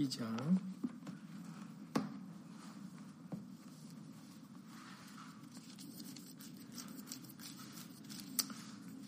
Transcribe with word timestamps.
2장 0.00 0.58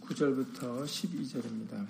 9절부터 0.03 0.85
12절입니다. 0.85 1.89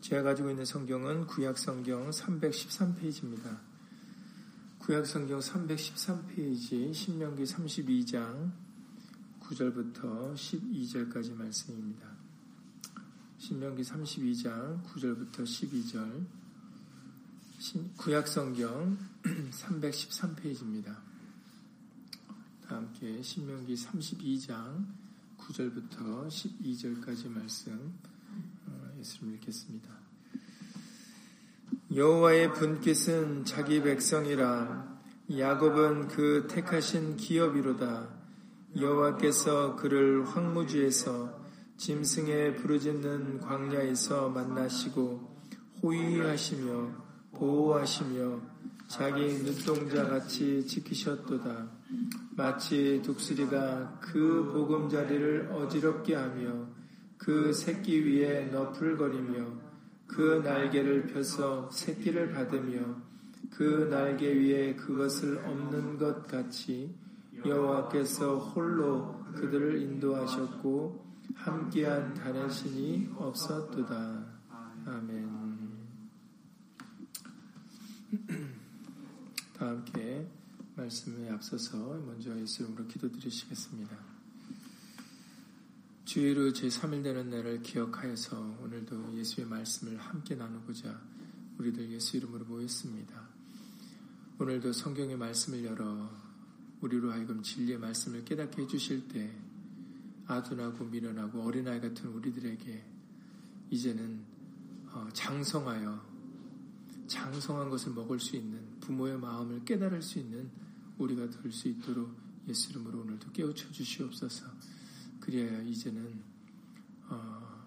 제가 0.00 0.22
가지고 0.22 0.50
있는 0.50 0.64
성경은 0.64 1.28
구약 1.28 1.56
성경 1.56 2.10
313페이지입니다. 2.10 3.60
구약 4.80 5.06
성경 5.06 5.38
313페이지 5.38 6.92
신명기 6.92 7.44
32장 7.44 8.50
9절부터 9.40 10.34
12절까지 10.34 11.32
말씀입니다. 11.36 12.08
신명기 13.38 13.82
32장 13.82 14.82
9절부터 14.82 15.44
12절 15.44 16.39
구약성경 17.98 18.96
313페이지입니다. 19.52 20.96
다 22.66 22.76
함께 22.76 23.20
신명기 23.20 23.74
32장 23.74 24.86
9절부터 25.36 26.26
12절까지 26.26 27.28
말씀 27.28 27.92
어, 28.66 28.90
예수를 28.98 29.34
읽겠습니다. 29.34 29.90
여호와의 31.94 32.54
분깃은 32.54 33.44
자기 33.44 33.82
백성이라 33.82 34.98
야곱은 35.36 36.08
그 36.08 36.46
택하신 36.48 37.18
기업이로다 37.18 38.08
여호와께서 38.78 39.76
그를 39.76 40.26
황무지에서 40.26 41.38
짐승의 41.76 42.56
부르짖는 42.56 43.40
광야에서 43.40 44.30
만나시고 44.30 45.44
호위하시며 45.82 47.09
보호하시며 47.40 48.38
자기 48.86 49.38
눈동자 49.42 50.06
같이 50.06 50.66
지키셨도다. 50.66 51.68
마치 52.36 53.00
독수리가 53.02 53.98
그 54.00 54.50
보금자리를 54.52 55.50
어지럽게 55.50 56.14
하며 56.14 56.66
그 57.16 57.52
새끼 57.52 58.04
위에 58.04 58.46
너풀거리며 58.46 59.46
그 60.06 60.42
날개를 60.44 61.06
펴서 61.06 61.70
새끼를 61.70 62.30
받으며 62.32 62.80
그 63.50 63.88
날개 63.90 64.32
위에 64.34 64.74
그것을 64.74 65.38
없는 65.38 65.96
것 65.96 66.26
같이 66.26 66.94
여호와께서 67.44 68.38
홀로 68.38 69.24
그들을 69.34 69.80
인도하셨고 69.80 71.06
함께한 71.34 72.12
다른 72.14 72.50
신이 72.50 73.10
없었도다. 73.16 74.26
아멘. 74.86 75.49
다 79.54 79.68
함께 79.68 80.28
말씀에 80.74 81.30
앞서서 81.30 81.76
먼저 81.76 82.36
예수 82.40 82.64
이름으로 82.64 82.86
기도드리시겠습니다. 82.88 83.96
주의로 86.04 86.52
제3일 86.52 87.04
되는 87.04 87.30
날을 87.30 87.62
기억하여서 87.62 88.58
오늘도 88.62 89.16
예수의 89.16 89.46
말씀을 89.46 89.96
함께 89.98 90.34
나누고자 90.34 91.00
우리들 91.58 91.88
예수 91.92 92.16
이름으로 92.16 92.46
모였습니다. 92.46 93.28
오늘도 94.40 94.72
성경의 94.72 95.16
말씀을 95.16 95.64
열어 95.64 96.10
우리로 96.80 97.12
하여금 97.12 97.42
진리의 97.42 97.78
말씀을 97.78 98.24
깨닫게 98.24 98.62
해주실 98.62 99.06
때 99.06 99.32
아둔하고 100.26 100.84
미련하고 100.84 101.42
어린아이 101.42 101.80
같은 101.80 102.08
우리들에게 102.08 102.84
이제는 103.70 104.24
어, 104.86 105.08
장성하여 105.12 106.09
장성한 107.10 107.68
것을 107.70 107.92
먹을 107.92 108.20
수 108.20 108.36
있는 108.36 108.78
부모의 108.78 109.18
마음을 109.18 109.64
깨달을 109.64 110.00
수 110.00 110.20
있는 110.20 110.48
우리가 110.96 111.28
될 111.28 111.50
수 111.50 111.66
있도록 111.66 112.14
예수 112.46 112.70
이름으로 112.70 113.00
오늘도 113.00 113.32
깨우쳐 113.32 113.72
주시옵소서. 113.72 114.46
그래야 115.18 115.60
이제는 115.62 116.22
어, 117.08 117.66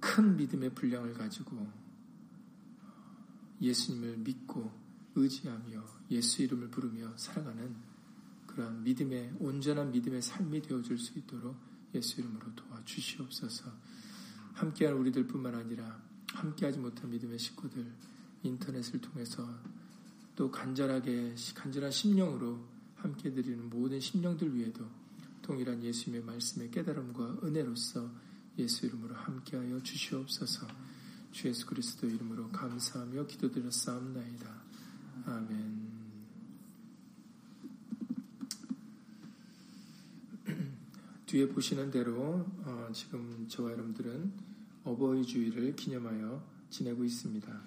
큰 0.00 0.36
믿음의 0.36 0.74
분량을 0.74 1.14
가지고 1.14 1.70
예수님을 3.60 4.18
믿고 4.18 4.70
의지하며 5.14 5.84
예수 6.10 6.42
이름을 6.42 6.68
부르며 6.68 7.16
살아가는 7.16 7.76
그러한 8.48 8.82
믿음의 8.82 9.36
온전한 9.38 9.92
믿음의 9.92 10.20
삶이 10.20 10.62
되어줄 10.62 10.98
수 10.98 11.16
있도록 11.16 11.56
예수 11.94 12.20
이름으로 12.20 12.56
도와주시옵소서. 12.56 13.72
함께한 14.54 14.94
우리들뿐만 14.96 15.54
아니라 15.54 16.07
함께하지 16.34 16.78
못한 16.78 17.10
믿음의 17.10 17.38
식구들 17.38 17.86
인터넷을 18.42 19.00
통해서 19.00 19.48
또 20.36 20.50
간절하게 20.50 21.34
간절한 21.54 21.90
심령으로 21.90 22.58
함께 22.96 23.32
드리는 23.32 23.68
모든 23.68 24.00
심령들 24.00 24.54
위에도 24.54 24.86
동일한 25.42 25.82
예수님의 25.82 26.24
말씀의 26.24 26.70
깨달음과 26.70 27.38
은혜로서 27.42 28.10
예수 28.58 28.86
이름으로 28.86 29.14
함께하여 29.14 29.82
주시옵소서. 29.82 30.66
주 31.30 31.48
예수 31.48 31.66
그리스도 31.66 32.06
이름으로 32.06 32.50
감사하며 32.50 33.26
기도드렸사옵나이다. 33.26 34.62
아멘. 35.26 35.98
뒤에 41.26 41.48
보시는 41.48 41.90
대로 41.90 42.46
어, 42.64 42.90
지금 42.92 43.46
저와 43.48 43.72
여러분들은 43.72 44.47
어버이 44.88 45.26
주일을 45.26 45.76
기념하여 45.76 46.42
지내고 46.70 47.04
있습니다. 47.04 47.60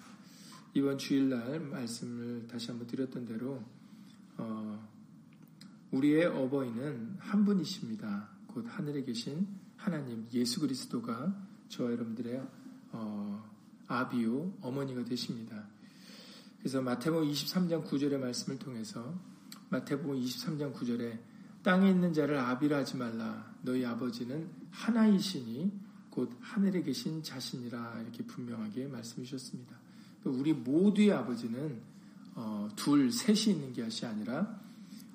이번 0.74 0.98
주일날 0.98 1.60
말씀을 1.60 2.48
다시 2.48 2.70
한번 2.70 2.88
드렸던 2.88 3.26
대로 3.26 3.62
어, 4.36 4.88
우리의 5.92 6.26
어버이는 6.26 7.16
한 7.18 7.44
분이십니다. 7.44 8.28
곧 8.48 8.64
하늘에 8.68 9.04
계신 9.04 9.46
하나님 9.76 10.26
예수 10.32 10.60
그리스도가 10.60 11.34
저와 11.68 11.92
여러분들의 11.92 12.42
어, 12.90 13.50
아비요 13.86 14.54
어머니가 14.60 15.04
되십니다. 15.04 15.68
그래서 16.58 16.82
마태복음 16.82 17.30
23장 17.30 17.84
9절의 17.86 18.18
말씀을 18.18 18.58
통해서 18.58 19.14
마태복음 19.68 20.20
23장 20.20 20.74
9절에 20.74 21.20
땅에 21.62 21.88
있는 21.88 22.12
자를 22.12 22.38
아비라 22.38 22.78
하지 22.78 22.96
말라 22.96 23.54
너희 23.62 23.84
아버지는 23.84 24.50
하나이시니 24.70 25.91
곧 26.12 26.30
하늘에 26.40 26.82
계신 26.82 27.22
자신이라 27.22 28.02
이렇게 28.02 28.22
분명하게 28.24 28.86
말씀해 28.86 29.24
주셨습니다. 29.24 29.74
우리 30.24 30.52
모두의 30.52 31.10
아버지는 31.10 31.80
어, 32.34 32.68
둘, 32.76 33.10
셋이 33.10 33.56
있는 33.56 33.72
것이 33.72 34.04
아니라 34.04 34.60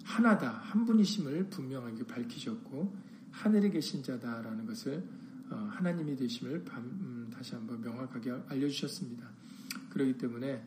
하나다, 0.04 0.50
한 0.50 0.86
분이심을 0.86 1.50
분명하게 1.52 2.08
밝히셨고 2.08 2.96
하늘에 3.30 3.70
계신 3.70 4.02
자다라는 4.02 4.66
것을 4.66 5.08
어, 5.52 5.70
하나님이 5.72 6.16
되심을 6.16 6.66
밤, 6.66 6.84
음, 6.84 7.30
다시 7.32 7.54
한번 7.54 7.80
명확하게 7.82 8.32
알려주셨습니다. 8.48 9.30
그렇기 9.92 10.18
때문에 10.18 10.64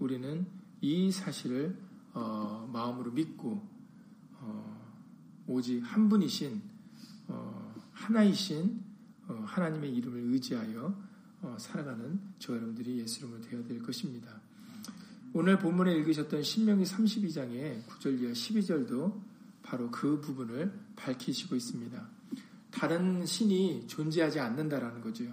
우리는 0.00 0.44
이 0.80 1.12
사실을 1.12 1.78
어, 2.14 2.68
마음으로 2.72 3.12
믿고 3.12 3.62
어, 4.40 5.44
오직 5.46 5.80
한 5.82 6.08
분이신 6.08 6.60
어, 7.28 7.74
하나이신 7.92 8.80
어, 8.82 8.87
하나님의 9.34 9.94
이름을 9.94 10.32
의지하여 10.32 10.94
어, 11.40 11.56
살아가는 11.58 12.20
저 12.38 12.54
여러분들이 12.54 12.98
예수 12.98 13.20
이름으로 13.20 13.40
되어야 13.42 13.64
될 13.64 13.82
것입니다. 13.82 14.40
오늘 15.32 15.58
본문에 15.58 15.94
읽으셨던 15.96 16.42
신명기 16.42 16.84
32장의 16.84 17.84
9절 17.84 18.20
이하 18.20 18.32
12절도 18.32 19.20
바로 19.62 19.90
그 19.90 20.20
부분을 20.20 20.72
밝히시고 20.96 21.54
있습니다. 21.54 22.08
다른 22.70 23.26
신이 23.26 23.86
존재하지 23.86 24.40
않는다라는 24.40 25.00
거죠. 25.00 25.24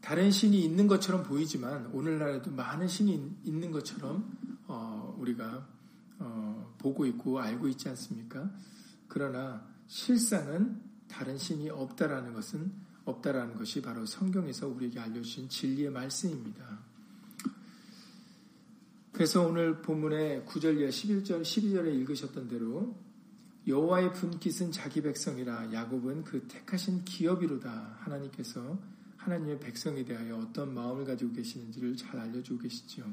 다른 0.00 0.30
신이 0.30 0.64
있는 0.64 0.86
것처럼 0.86 1.22
보이지만 1.22 1.86
오늘날에도 1.92 2.50
많은 2.50 2.88
신이 2.88 3.36
있는 3.44 3.70
것처럼 3.70 4.36
어, 4.66 5.16
우리가 5.18 5.66
어, 6.18 6.74
보고 6.78 7.06
있고 7.06 7.40
알고 7.40 7.68
있지 7.68 7.88
않습니까? 7.88 8.50
그러나 9.08 9.66
실상은 9.86 10.89
다른 11.10 11.36
신이 11.36 11.70
없다라는 11.70 12.32
것은 12.32 12.72
없다라는 13.04 13.56
것이 13.56 13.82
바로 13.82 14.06
성경에서 14.06 14.68
우리에게 14.68 15.00
알려주신 15.00 15.48
진리의 15.48 15.90
말씀입니다. 15.90 16.78
그래서 19.12 19.46
오늘 19.46 19.82
본문의 19.82 20.44
9절 20.46 20.78
이하 20.78 20.88
11절 20.88 21.42
12절에 21.42 21.94
읽으셨던 22.00 22.48
대로 22.48 22.96
여호와의 23.66 24.14
분깃은 24.14 24.72
자기 24.72 25.02
백성이라 25.02 25.72
야곱은 25.72 26.24
그 26.24 26.46
택하신 26.48 27.04
기업이로다 27.04 27.98
하나님께서 28.00 28.78
하나님의 29.18 29.60
백성에 29.60 30.04
대하여 30.04 30.38
어떤 30.38 30.72
마음을 30.72 31.04
가지고 31.04 31.32
계시는지를 31.32 31.96
잘 31.96 32.18
알려주고 32.18 32.62
계시죠. 32.62 33.04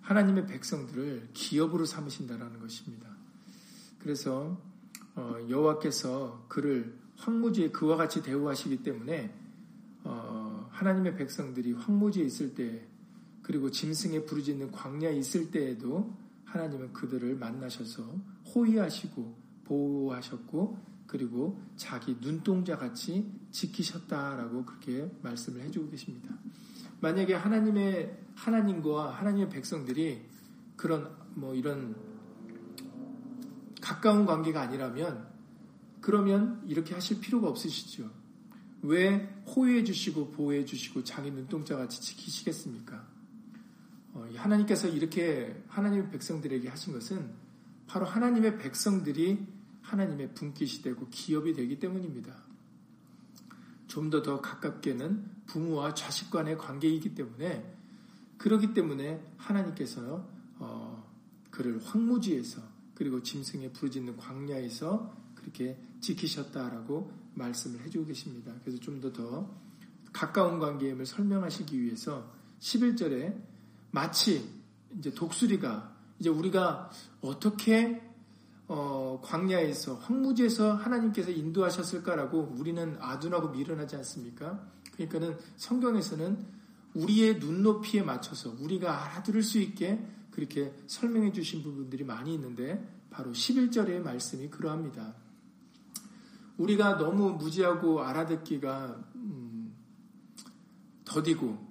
하나님의 0.00 0.46
백성들을 0.46 1.28
기업으로 1.34 1.84
삼으신다라는 1.84 2.58
것입니다. 2.58 3.08
그래서 4.00 4.60
어, 4.60 4.67
여호와께서 5.48 6.44
그를 6.48 6.96
황무지에 7.16 7.70
그와 7.70 7.96
같이 7.96 8.22
대우하시기 8.22 8.82
때문에 8.82 9.34
하나님의 10.70 11.16
백성들이 11.16 11.72
황무지에 11.72 12.24
있을 12.24 12.54
때 12.54 12.86
그리고 13.42 13.70
짐승에 13.70 14.24
부르짖는 14.24 14.70
광야에 14.70 15.16
있을 15.16 15.50
때에도 15.50 16.14
하나님은 16.44 16.92
그들을 16.92 17.36
만나셔서 17.36 18.02
호위하시고 18.54 19.36
보호하셨고 19.64 20.78
그리고 21.06 21.60
자기 21.76 22.20
눈동자 22.20 22.76
같이 22.76 23.32
지키셨다라고 23.50 24.64
그렇게 24.64 25.10
말씀을 25.22 25.62
해주고 25.62 25.90
계십니다. 25.90 26.34
만약에 27.00 27.34
하나님의 27.34 28.18
하나님과 28.34 29.12
하나님의 29.12 29.48
백성들이 29.48 30.22
그런 30.76 31.10
뭐 31.34 31.54
이런 31.54 31.96
가까운 33.80 34.26
관계가 34.26 34.60
아니라면 34.60 35.28
그러면 36.00 36.62
이렇게 36.66 36.94
하실 36.94 37.20
필요가 37.20 37.48
없으시죠. 37.48 38.10
왜 38.82 39.18
호위해 39.46 39.84
주시고 39.84 40.30
보호해 40.30 40.64
주시고 40.64 41.04
자기 41.04 41.30
눈동자 41.30 41.76
같이 41.76 42.00
지키시겠습니까? 42.00 43.06
어, 44.14 44.28
하나님께서 44.36 44.88
이렇게 44.88 45.62
하나님의 45.68 46.10
백성들에게 46.10 46.68
하신 46.68 46.92
것은 46.92 47.30
바로 47.86 48.06
하나님의 48.06 48.58
백성들이 48.58 49.46
하나님의 49.82 50.34
분깃이 50.34 50.82
되고 50.82 51.08
기업이 51.08 51.54
되기 51.54 51.78
때문입니다. 51.78 52.34
좀 53.86 54.10
더더 54.10 54.40
가깝게는 54.40 55.24
부모와 55.46 55.94
자식 55.94 56.30
간의 56.30 56.58
관계이기 56.58 57.14
때문에 57.14 57.74
그러기 58.36 58.74
때문에 58.74 59.20
하나님께서 59.38 60.28
어, 60.58 61.10
그를 61.50 61.82
황무지에서 61.82 62.77
그리고 62.98 63.22
짐승에 63.22 63.70
부르짖는 63.70 64.16
광야에서 64.16 65.14
그렇게 65.36 65.78
지키셨다라고 66.00 67.12
말씀을 67.34 67.80
해주고 67.82 68.06
계십니다. 68.06 68.52
그래서 68.64 68.80
좀 68.80 69.00
더더 69.00 69.22
더 69.22 69.54
가까운 70.12 70.58
관계임을 70.58 71.06
설명하시기 71.06 71.80
위해서 71.80 72.28
11절에 72.58 73.40
마치 73.92 74.50
이제 74.98 75.14
독수리가 75.14 75.94
이제 76.18 76.28
우리가 76.28 76.90
어떻게 77.20 78.02
어, 78.66 79.20
광야에서 79.22 79.94
황무지에서 79.94 80.74
하나님께서 80.74 81.30
인도하셨을까라고 81.30 82.56
우리는 82.58 82.96
아둔하고 82.98 83.50
미련하지 83.50 83.94
않습니까? 83.94 84.68
그러니까는 84.94 85.38
성경에서는 85.56 86.44
우리의 86.94 87.38
눈높이에 87.38 88.02
맞춰서 88.02 88.56
우리가 88.58 89.04
알아들을 89.04 89.40
수 89.44 89.60
있게 89.60 90.04
그렇게 90.30 90.72
설명해 90.86 91.32
주신 91.32 91.62
부분들이 91.62 92.04
많이 92.04 92.34
있는데 92.34 92.86
바로 93.10 93.32
11절의 93.32 94.00
말씀이 94.02 94.48
그러합니다. 94.50 95.14
우리가 96.56 96.98
너무 96.98 97.32
무지하고 97.32 98.02
알아듣기가 98.02 99.04
음, 99.14 99.74
더디고 101.04 101.66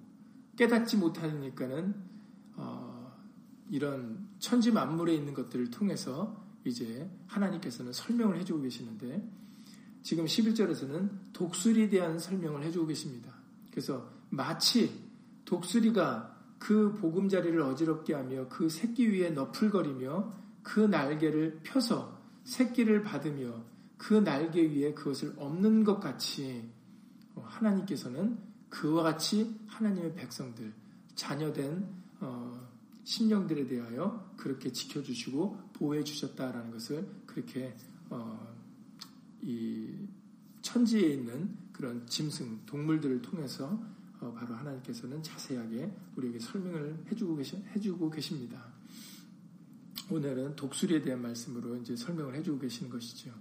깨닫지 0.56 0.98
못하니까는 0.98 1.96
어, 2.56 3.16
이런 3.70 4.28
천지 4.40 4.72
만물에 4.72 5.14
있는 5.14 5.34
것들을 5.34 5.70
통해서 5.72 6.44
이제 6.64 7.10
하나님께서는 7.28 7.94
설명을 7.94 8.38
해주고 8.40 8.62
계시는데 8.62 9.30
지금 10.02 10.26
11절에서는 10.26 11.34
독수리에 11.34 11.90
대한 11.90 12.18
설명을 12.18 12.64
해주고 12.64 12.88
계십니다. 12.88 13.34
그래서 13.70 14.10
마치 14.30 15.06
독수리가 15.46 16.37
그 16.60 16.94
보금자리를 16.96 17.60
어지럽게 17.62 18.14
하며 18.14 18.48
그 18.50 18.70
새끼 18.70 19.08
위에 19.08 19.30
너풀거리며 19.32 20.34
그 20.64 20.80
날개를 20.80 21.62
펴서 21.64 22.22
새끼를 22.44 23.04
받으며 23.04 23.64
그 23.98 24.14
날개 24.14 24.62
위에 24.62 24.94
그것을 24.94 25.34
없는 25.38 25.84
것 25.84 26.00
같이 26.00 26.70
하나님께서는 27.36 28.38
그와 28.70 29.04
같이 29.04 29.60
하나님의 29.68 30.16
백성들, 30.16 30.74
자녀된 31.16 31.88
어, 32.20 32.68
신령들에 33.04 33.68
대하여 33.68 34.34
그렇게 34.36 34.72
지켜주시고 34.72 35.72
보호해 35.74 36.04
주셨다라는 36.04 36.72
것을 36.72 37.08
그렇게 37.26 37.76
어, 38.10 38.56
이 39.42 40.08
천지에 40.62 41.14
있는 41.14 41.56
그런 41.72 42.06
짐승 42.06 42.66
동물들을 42.66 43.22
통해서 43.22 43.68
어, 43.70 43.97
바로 44.20 44.56
하나님께서는 44.56 45.22
자세하게 45.22 45.92
우리에게 46.16 46.40
설명을 46.40 47.06
해주고, 47.12 47.36
계시, 47.36 47.58
해주고 47.76 48.10
계십니다. 48.10 48.66
오늘은 50.10 50.56
독수리에 50.56 51.02
대한 51.02 51.22
말씀으로 51.22 51.76
이제 51.78 51.96
설명을 51.96 52.36
해주고 52.36 52.60
계시는 52.60 52.90
것이죠. 52.90 53.32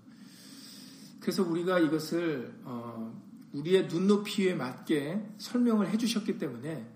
그래서 1.20 1.42
우리가 1.42 1.78
이것을 1.78 2.60
어, 2.64 3.20
우리의 3.52 3.88
눈높이에 3.88 4.54
맞게 4.54 5.34
설명을 5.38 5.90
해주셨기 5.90 6.38
때문에 6.38 6.86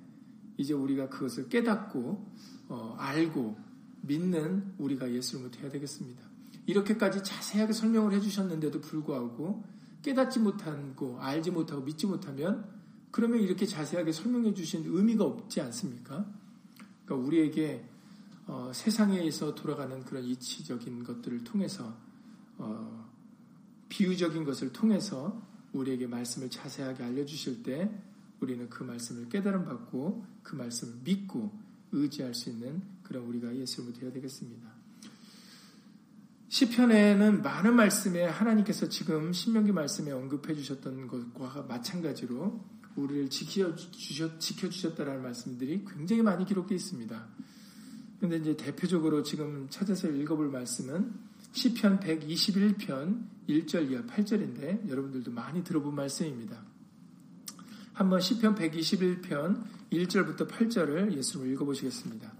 이제 0.57 0.75
우리가 0.75 1.09
그것을 1.09 1.49
깨닫고 1.49 2.33
어, 2.69 2.97
알고 2.99 3.57
믿는 4.03 4.75
우리가 4.79 5.11
예수를 5.11 5.45
못해야 5.45 5.71
되겠습니다. 5.71 6.23
이렇게까지 6.67 7.23
자세하게 7.23 7.73
설명을 7.73 8.13
해주셨는데도 8.15 8.81
불구하고 8.81 9.65
깨닫지 10.03 10.39
못하고 10.39 11.19
알지 11.21 11.51
못하고 11.51 11.83
믿지 11.83 12.07
못하면 12.07 12.80
그러면 13.11 13.41
이렇게 13.41 13.67
자세하게 13.67 14.13
설명해 14.13 14.55
주신 14.55 14.85
의미가 14.87 15.25
없지 15.25 15.61
않습니까? 15.61 16.27
그러니까 17.05 17.27
우리에게 17.27 17.85
어, 18.47 18.73
세상에서 18.75 19.55
돌아가는 19.55 20.05
그런 20.05 20.25
이치적인 20.25 21.05
것들을 21.05 21.45
통해서 21.45 21.97
어, 22.59 23.09
비유적인 23.89 24.45
것을 24.45 24.73
통해서 24.73 25.41
우리에게 25.73 26.07
말씀을 26.07 26.51
자세하게 26.51 27.05
알려주실 27.05 27.63
때 27.63 27.91
우리는 28.41 28.69
그 28.69 28.83
말씀을 28.83 29.29
깨달음 29.29 29.65
받고 29.65 30.25
그 30.43 30.57
말씀을 30.57 30.95
믿고 31.05 31.53
의지할 31.93 32.35
수 32.35 32.51
있는 32.51 32.83
그런 33.03 33.25
우리가 33.25 33.55
예수로 33.55 33.93
되어야 33.93 34.13
되겠습니다. 34.13 34.69
시편에는 36.49 37.43
많은 37.43 37.77
말씀에 37.77 38.25
하나님께서 38.25 38.89
지금 38.89 39.33
신명기 39.33 39.71
말씀에 39.71 40.11
언급해 40.11 40.55
주셨던 40.55 41.07
것과 41.07 41.63
마찬가지로 41.63 42.61
우리를 42.97 43.31
지켜주셨, 43.31 44.41
지켜주셨다라는 44.41 45.23
말씀들이 45.23 45.85
굉장히 45.85 46.23
많이 46.23 46.45
기록되어 46.45 46.77
있습니다. 46.77 47.27
그런데 48.19 48.37
이제 48.37 48.57
대표적으로 48.57 49.23
지금 49.23 49.67
찾아서 49.71 50.09
읽어볼 50.09 50.51
말씀은 50.51 51.13
시편 51.53 52.01
121편 52.01 53.25
1절 53.49 53.91
이하 53.91 54.03
8절인데 54.03 54.89
여러분들도 54.89 55.31
많이 55.31 55.65
들어본 55.65 55.95
말씀입니다. 55.95 56.63
한번 57.93 58.21
시편 58.21 58.55
121편 58.55 59.65
1절부터 59.91 60.49
8절을 60.49 61.13
예수로 61.17 61.47
읽어보시겠습니다. 61.47 62.33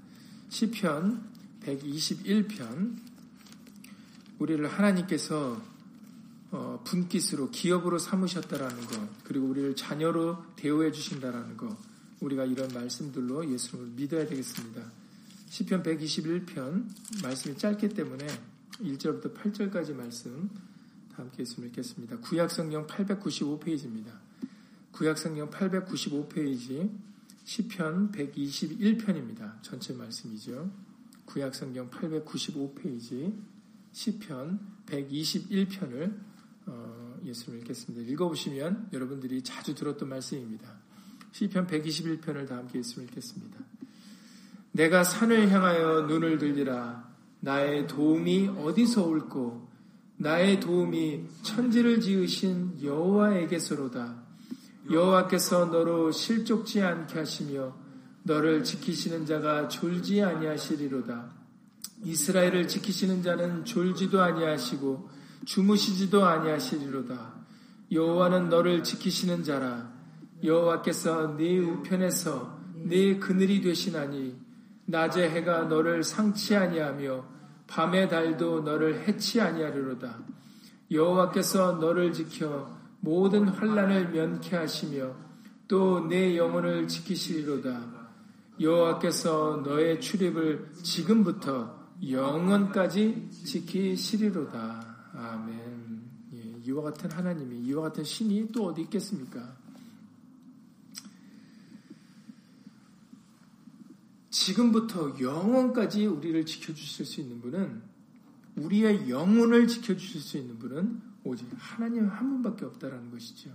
시편 0.49 1.23
121편 1.63 2.97
우리를 4.39 4.67
하나님께서 4.67 5.61
어, 6.53 6.83
분깃으로 6.85 7.51
기업으로 7.51 7.99
삼으셨다라는 7.99 8.87
것 8.87 9.25
그리고 9.25 9.47
우리를 9.47 9.77
자녀로 9.77 10.45
대우해 10.57 10.91
주신다라는 10.91 11.57
것 11.57 11.77
우리가 12.21 12.45
이런 12.45 12.69
말씀들로 12.69 13.51
예수를 13.51 13.87
믿어야 13.95 14.27
되겠습니다. 14.27 14.83
시편 15.49 15.83
121편 15.83 17.23
말씀이 17.23 17.57
짧기 17.57 17.91
때문에 17.91 18.27
1절부터 18.81 19.35
8절까지 19.35 19.95
말씀 19.95 20.51
다 21.11 21.23
함께 21.23 21.43
예수 21.43 21.65
읽겠습니다. 21.65 22.19
구약성경 22.19 22.87
895페이지입니다. 22.87 24.13
구약성경 24.93 25.51
895페이지 25.51 26.91
시편 27.45 28.13
121편입니다. 28.13 29.63
전체 29.63 29.93
말씀이죠. 29.93 30.71
구약성경 31.27 31.91
895페이지 31.91 33.35
시편 33.93 34.61
121편을 34.87 36.13
어, 36.13 36.30
예수님 37.25 37.61
읽겠습니다. 37.61 38.11
읽어보시면 38.13 38.91
여러분들이 38.93 39.43
자주 39.43 39.75
들었던 39.75 40.09
말씀입니다. 40.09 40.69
시편 41.33 41.67
121편을 41.67 42.49
다 42.49 42.57
함께 42.57 42.79
예수님 42.79 43.09
읽겠습니다. 43.09 43.59
내가 44.73 45.05
산을 45.05 45.51
향하여 45.51 46.03
눈을 46.03 46.39
들리라 46.39 47.09
나의 47.41 47.87
도움이 47.87 48.49
어디서 48.49 49.07
올고 49.07 49.69
나의 50.17 50.61
도움이 50.61 51.25
천지를 51.43 52.01
지으신 52.01 52.83
여호와에게서로다. 52.83 54.23
여호와께서 54.91 55.67
너로 55.67 56.13
실족지 56.13 56.83
않게 56.83 57.19
하시며 57.19 57.75
너를 58.23 58.65
지키시는 58.65 59.25
자가 59.25 59.69
졸지 59.69 60.23
아니하시리로다. 60.23 61.33
이스라엘을 62.05 62.69
지키시는 62.69 63.23
자는 63.23 63.65
졸지도 63.65 64.21
아니하시고 64.21 65.09
주무시지도 65.45 66.25
아니하시리로다. 66.25 67.35
여호와는 67.93 68.49
너를 68.49 68.83
지키시는 68.85 69.43
자라. 69.43 69.91
여호와께서 70.43 71.37
네 71.37 71.59
우편에서 71.59 72.59
네 72.85 73.19
그늘이 73.19 73.61
되시나니 73.61 74.37
낮의 74.87 75.31
해가 75.31 75.65
너를 75.65 76.03
상치 76.03 76.57
아니하며 76.57 77.25
밤의 77.67 78.09
달도 78.09 78.63
너를 78.63 79.07
해치 79.07 79.41
아니하리로다. 79.41 80.19
여호와께서 80.91 81.73
너를 81.75 82.13
지켜 82.13 82.71
모든 83.01 83.49
환란을 83.49 84.11
면케 84.11 84.57
하시며 84.57 85.15
또 85.69 86.09
내 86.09 86.37
영혼을 86.37 86.89
지키시리로다. 86.89 88.01
여호와께서 88.61 89.63
너의 89.65 90.01
출입을 90.01 90.73
지금부터 90.83 91.79
영원까지 92.11 93.29
지키시리로다. 93.45 94.90
아멘. 95.21 96.03
예, 96.33 96.61
이와 96.65 96.83
같은 96.83 97.11
하나님이 97.13 97.61
이와 97.67 97.83
같은 97.83 98.03
신이 98.05 98.53
또 98.53 98.67
어디 98.67 98.83
있겠습니까? 98.83 99.57
지금부터 104.31 105.19
영원까지 105.21 106.07
우리를 106.07 106.47
지켜주실 106.47 107.05
수 107.05 107.21
있는 107.21 107.41
분은 107.41 107.83
우리의 108.57 109.11
영혼을 109.11 109.67
지켜주실 109.69 110.21
수 110.21 110.39
있는 110.39 110.59
분은 110.59 111.03
오직 111.25 111.47
하나님 111.59 112.09
한 112.09 112.31
분밖에 112.31 112.65
없다라는 112.65 113.11
것이죠. 113.11 113.51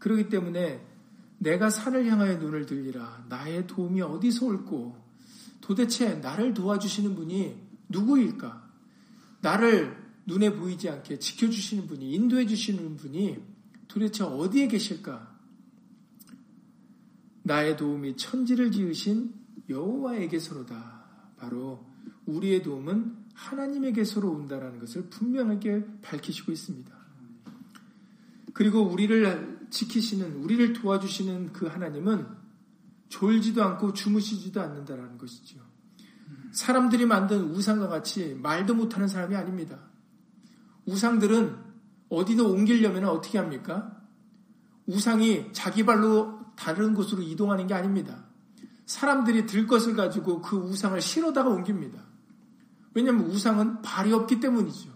그렇기 0.00 0.28
때문에 0.28 0.84
내가 1.38 1.70
산을 1.70 2.06
향하여 2.06 2.36
눈을 2.36 2.66
들리라. 2.66 3.24
나의 3.28 3.66
도움이 3.66 4.02
어디서 4.02 4.46
올고 4.46 5.02
도대체 5.60 6.16
나를 6.16 6.52
도와주시는 6.52 7.14
분이 7.14 7.56
누구일까? 7.88 8.68
나를 9.40 10.03
눈에 10.26 10.54
보이지 10.54 10.88
않게 10.88 11.18
지켜주시는 11.18 11.86
분이, 11.86 12.12
인도해 12.12 12.46
주시는 12.46 12.96
분이 12.96 13.38
도대체 13.88 14.24
어디에 14.24 14.68
계실까? 14.68 15.34
나의 17.42 17.76
도움이 17.76 18.16
천지를 18.16 18.72
지으신 18.72 19.34
여호와에게서로다. 19.68 21.04
바로 21.36 21.86
우리의 22.26 22.62
도움은 22.62 23.24
하나님에게서로 23.34 24.30
온다라는 24.30 24.78
것을 24.78 25.10
분명하게 25.10 25.84
밝히시고 26.02 26.52
있습니다. 26.52 26.94
그리고 28.54 28.82
우리를 28.82 29.66
지키시는, 29.70 30.36
우리를 30.36 30.72
도와주시는 30.72 31.52
그 31.52 31.66
하나님은 31.66 32.26
졸지도 33.08 33.62
않고 33.62 33.92
주무시지도 33.92 34.60
않는다라는 34.60 35.18
것이죠. 35.18 35.60
사람들이 36.52 37.04
만든 37.04 37.50
우상과 37.50 37.88
같이 37.88 38.34
말도 38.40 38.74
못하는 38.74 39.08
사람이 39.08 39.34
아닙니다. 39.34 39.93
우상들은 40.86 41.56
어디도 42.08 42.50
옮기려면 42.50 43.04
어떻게 43.06 43.38
합니까? 43.38 44.00
우상이 44.86 45.52
자기 45.52 45.84
발로 45.84 46.40
다른 46.56 46.94
곳으로 46.94 47.22
이동하는 47.22 47.66
게 47.66 47.74
아닙니다. 47.74 48.24
사람들이 48.86 49.46
들 49.46 49.66
것을 49.66 49.96
가지고 49.96 50.42
그 50.42 50.56
우상을 50.56 51.00
실어다가 51.00 51.50
옮깁니다. 51.50 52.04
왜냐하면 52.92 53.26
우상은 53.26 53.82
발이 53.82 54.12
없기 54.12 54.40
때문이죠. 54.40 54.92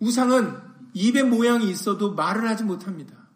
우상은 0.00 0.60
입의 0.92 1.24
모양이 1.24 1.70
있어도 1.70 2.14
말을 2.14 2.48
하지 2.48 2.64
못합니다. 2.64 3.28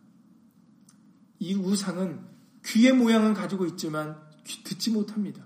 이 1.38 1.54
우상은 1.54 2.26
귀의 2.64 2.92
모양은 2.92 3.35
가지고 3.35 3.66
있지만 3.66 4.20
듣지 4.64 4.90
못합니다. 4.90 5.42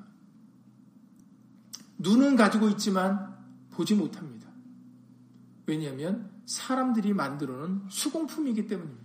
눈은 1.98 2.36
가지고 2.36 2.68
있지만 2.70 3.33
보지 3.74 3.94
못합니다. 3.94 4.48
왜냐하면 5.66 6.30
사람들이 6.46 7.12
만들어 7.12 7.56
놓은 7.56 7.86
수공품이기 7.88 8.66
때문입니다. 8.66 9.04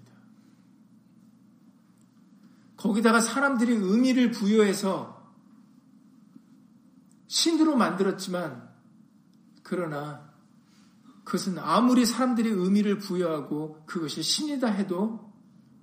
거기다가 2.77 3.19
사람들이 3.19 3.73
의미를 3.73 4.31
부여해서 4.31 5.19
신으로 7.27 7.75
만들었지만 7.75 8.69
그러나 9.63 10.29
그것은 11.23 11.59
아무리 11.59 12.05
사람들이 12.05 12.49
의미를 12.49 12.97
부여하고 12.97 13.83
그것이 13.85 14.23
신이다 14.23 14.67
해도 14.67 15.31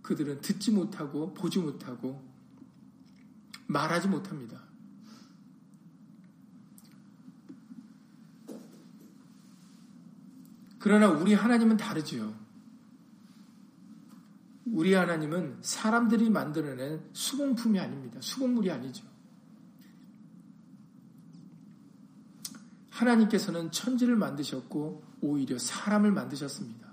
그들은 0.03 0.41
듣지 0.41 0.73
못하고 0.73 1.35
보지 1.35 1.59
못하고 1.59 2.25
말하지 3.67 4.09
못합니다. 4.09 4.66
그러나 10.87 11.09
우리 11.09 11.35
하나님은 11.35 11.79
다르지요. 11.79 12.33
우리 14.67 14.95
하나님은 14.95 15.59
사람들이 15.61 16.31
만들어낸 16.31 17.03
수공품이 17.13 17.81
아닙니다. 17.81 18.21
수공물이 18.21 18.71
아니죠. 18.71 19.05
하나님께서는 22.91 23.73
천지를 23.73 24.15
만드셨고 24.15 25.03
오히려 25.23 25.59
사람을 25.59 26.13
만드셨습니다. 26.13 26.89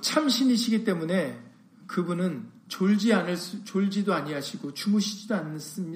참신이시기 0.00 0.84
때문에 0.84 1.45
그분은 1.86 2.48
졸지 2.68 3.12
않을 3.12 3.36
수, 3.36 3.64
졸지도 3.64 4.12
아니하시고 4.12 4.74
주무시지도 4.74 5.34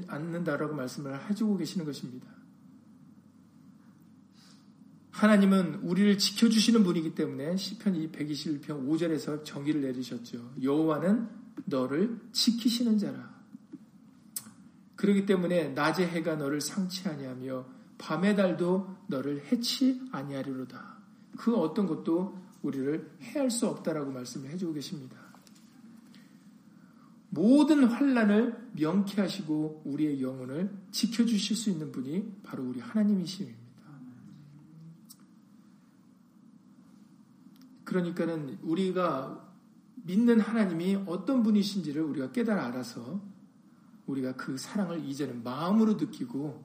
않는다라고 0.09 0.75
말씀을 0.75 1.29
해주고 1.29 1.57
계시는 1.57 1.85
것입니다. 1.85 2.27
하나님은 5.11 5.81
우리를 5.83 6.17
지켜주시는 6.17 6.83
분이기 6.85 7.15
때문에 7.15 7.57
시편 7.57 8.11
121편 8.13 8.89
5절에서 8.89 9.45
정의를 9.45 9.83
내리셨죠. 9.83 10.55
여호와는 10.63 11.29
너를 11.67 12.19
지키시는 12.33 12.99
자라. 12.99 13.31
그렇기 14.97 15.27
때문에 15.27 15.71
낮의 15.71 16.09
해가 16.09 16.37
너를 16.37 16.61
상치 16.61 17.09
아니하며 17.09 17.67
밤의 17.99 18.37
달도 18.37 18.97
너를 19.09 19.45
해치 19.51 20.01
아니하리로다. 20.13 20.99
그 21.37 21.55
어떤 21.57 21.87
것도 21.87 22.39
우리를 22.63 23.11
해할 23.23 23.51
수 23.51 23.67
없다라고 23.67 24.11
말씀을 24.13 24.51
해주고 24.51 24.75
계십니다. 24.75 25.20
모든 27.31 27.85
환란을 27.85 28.71
명쾌하시고 28.73 29.83
우리의 29.85 30.21
영혼을 30.21 30.77
지켜주실 30.91 31.57
수 31.57 31.71
있는 31.71 31.93
분이 31.93 32.41
바로 32.43 32.65
우리 32.65 32.81
하나님이십니다. 32.81 33.59
그러니까는 37.85 38.59
우리가 38.63 39.49
믿는 40.05 40.41
하나님이 40.41 40.97
어떤 41.07 41.43
분이신지를 41.43 42.03
우리가 42.03 42.33
깨달아 42.33 42.67
알아서 42.67 43.21
우리가 44.07 44.35
그 44.37 44.57
사랑을 44.57 45.05
이제는 45.05 45.43
마음으로 45.43 45.95
느끼고 45.95 46.65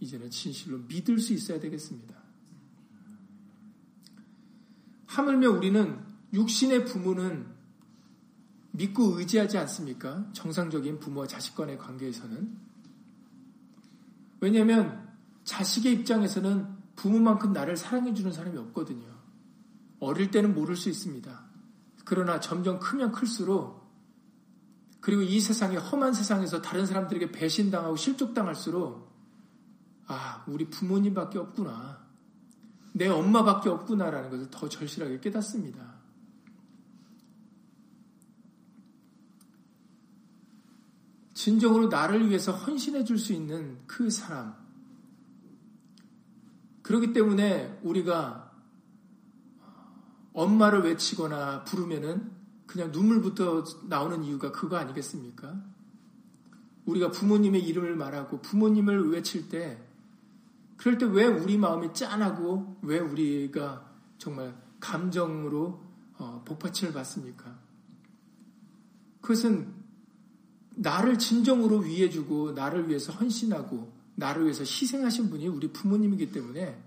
이제는 0.00 0.30
진실로 0.30 0.78
믿을 0.78 1.18
수 1.18 1.32
있어야 1.32 1.58
되겠습니다. 1.58 2.16
하물며 5.06 5.50
우리는 5.50 5.98
육신의 6.32 6.84
부모는 6.84 7.57
믿고 8.78 9.18
의지하지 9.18 9.58
않습니까? 9.58 10.24
정상적인 10.32 11.00
부모와 11.00 11.26
자식 11.26 11.56
간의 11.56 11.78
관계에서는. 11.78 12.56
왜냐하면 14.40 15.08
자식의 15.42 15.92
입장에서는 15.94 16.78
부모만큼 16.94 17.52
나를 17.52 17.76
사랑해주는 17.76 18.32
사람이 18.32 18.56
없거든요. 18.58 19.06
어릴 19.98 20.30
때는 20.30 20.54
모를 20.54 20.76
수 20.76 20.88
있습니다. 20.88 21.48
그러나 22.04 22.38
점점 22.38 22.78
크면 22.78 23.10
클수록 23.12 23.78
그리고 25.00 25.22
이 25.22 25.40
세상의 25.40 25.78
험한 25.78 26.12
세상에서 26.12 26.62
다른 26.62 26.86
사람들에게 26.86 27.32
배신당하고 27.32 27.96
실족당할수록 27.96 29.08
아, 30.06 30.44
우리 30.46 30.70
부모님밖에 30.70 31.38
없구나. 31.38 32.06
내 32.94 33.08
엄마밖에 33.08 33.68
없구나라는 33.68 34.30
것을 34.30 34.48
더 34.50 34.68
절실하게 34.68 35.20
깨닫습니다. 35.20 35.87
진정으로 41.38 41.86
나를 41.86 42.28
위해서 42.28 42.50
헌신해 42.50 43.04
줄 43.04 43.16
수 43.16 43.32
있는 43.32 43.78
그 43.86 44.10
사람. 44.10 44.56
그렇기 46.82 47.12
때문에 47.12 47.78
우리가 47.84 48.50
엄마를 50.32 50.80
외치거나 50.82 51.62
부르면은 51.62 52.32
그냥 52.66 52.90
눈물부터 52.90 53.62
나오는 53.84 54.24
이유가 54.24 54.50
그거 54.50 54.78
아니겠습니까? 54.78 55.62
우리가 56.86 57.12
부모님의 57.12 57.62
이름을 57.68 57.94
말하고 57.94 58.42
부모님을 58.42 59.10
외칠 59.10 59.48
때 59.48 59.80
그럴 60.76 60.98
때 60.98 61.06
왜 61.06 61.24
우리 61.24 61.56
마음이 61.56 61.94
짠하고 61.94 62.80
왜 62.82 62.98
우리가 62.98 63.88
정말 64.18 64.60
감정으로 64.80 65.86
어, 66.18 66.42
복받침을 66.44 66.92
받습니까? 66.92 67.56
그것은 69.20 69.77
나를 70.78 71.18
진정으로 71.18 71.78
위해주고 71.78 72.52
나를 72.52 72.88
위해서 72.88 73.12
헌신하고 73.12 73.92
나를 74.14 74.44
위해서 74.44 74.60
희생하신 74.60 75.28
분이 75.28 75.48
우리 75.48 75.72
부모님이기 75.72 76.30
때문에 76.30 76.80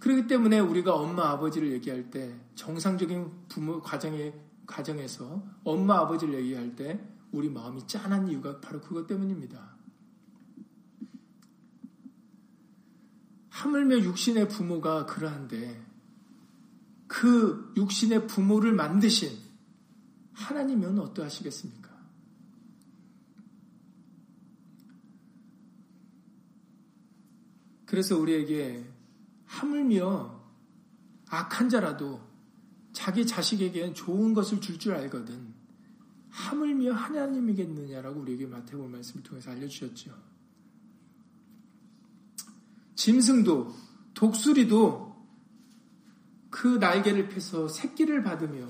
그렇기 0.00 0.26
때문에 0.26 0.58
우리가 0.58 0.94
엄마 0.94 1.30
아버지를 1.30 1.72
얘기할 1.72 2.10
때 2.10 2.34
정상적인 2.54 3.30
부모 3.48 3.80
가정의 3.80 4.34
가정에서 4.66 5.42
엄마 5.64 5.98
아버지를 5.98 6.34
얘기할 6.34 6.76
때 6.76 7.00
우리 7.30 7.48
마음이 7.48 7.86
짠한 7.86 8.28
이유가 8.28 8.60
바로 8.60 8.80
그것 8.80 9.06
때문입니다. 9.06 9.76
하물며 13.50 14.00
육신의 14.00 14.48
부모가 14.48 15.06
그러한데 15.06 15.84
그 17.06 17.72
육신의 17.76 18.26
부모를 18.26 18.72
만드신 18.72 19.36
하나님은 20.32 20.98
어떠하시겠습니까? 20.98 21.77
그래서 27.88 28.18
우리에게 28.18 28.84
하물며 29.46 30.38
악한 31.30 31.70
자라도 31.70 32.20
자기 32.92 33.26
자식에게는 33.26 33.94
좋은 33.94 34.34
것을 34.34 34.60
줄줄 34.60 34.78
줄 34.78 34.94
알거든. 34.94 35.54
하물며 36.28 36.92
하나님이겠느냐라고 36.92 38.20
우리에게 38.20 38.46
마태복음 38.46 38.92
말씀을 38.92 39.22
통해서 39.22 39.50
알려주셨죠. 39.52 40.14
짐승도 42.94 43.74
독수리도 44.12 45.16
그 46.50 46.68
날개를 46.68 47.28
펴서 47.28 47.68
새끼를 47.68 48.22
받으며 48.22 48.66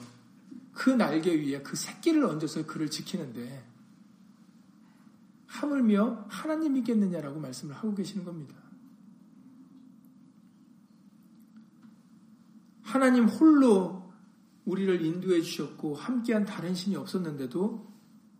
그 0.72 0.90
날개 0.90 1.34
위에 1.34 1.62
그 1.62 1.74
새끼를 1.74 2.24
얹어서 2.24 2.66
그를 2.66 2.88
지키는데 2.88 3.66
하물며 5.46 6.26
하나님이겠느냐라고 6.28 7.40
말씀을 7.40 7.74
하고 7.74 7.92
계시는 7.96 8.24
겁니다. 8.24 8.67
하나님 12.88 13.26
홀로 13.26 14.10
우리를 14.64 15.04
인도해 15.04 15.42
주셨고 15.42 15.94
함께한 15.94 16.46
다른 16.46 16.74
신이 16.74 16.96
없었는데도 16.96 17.86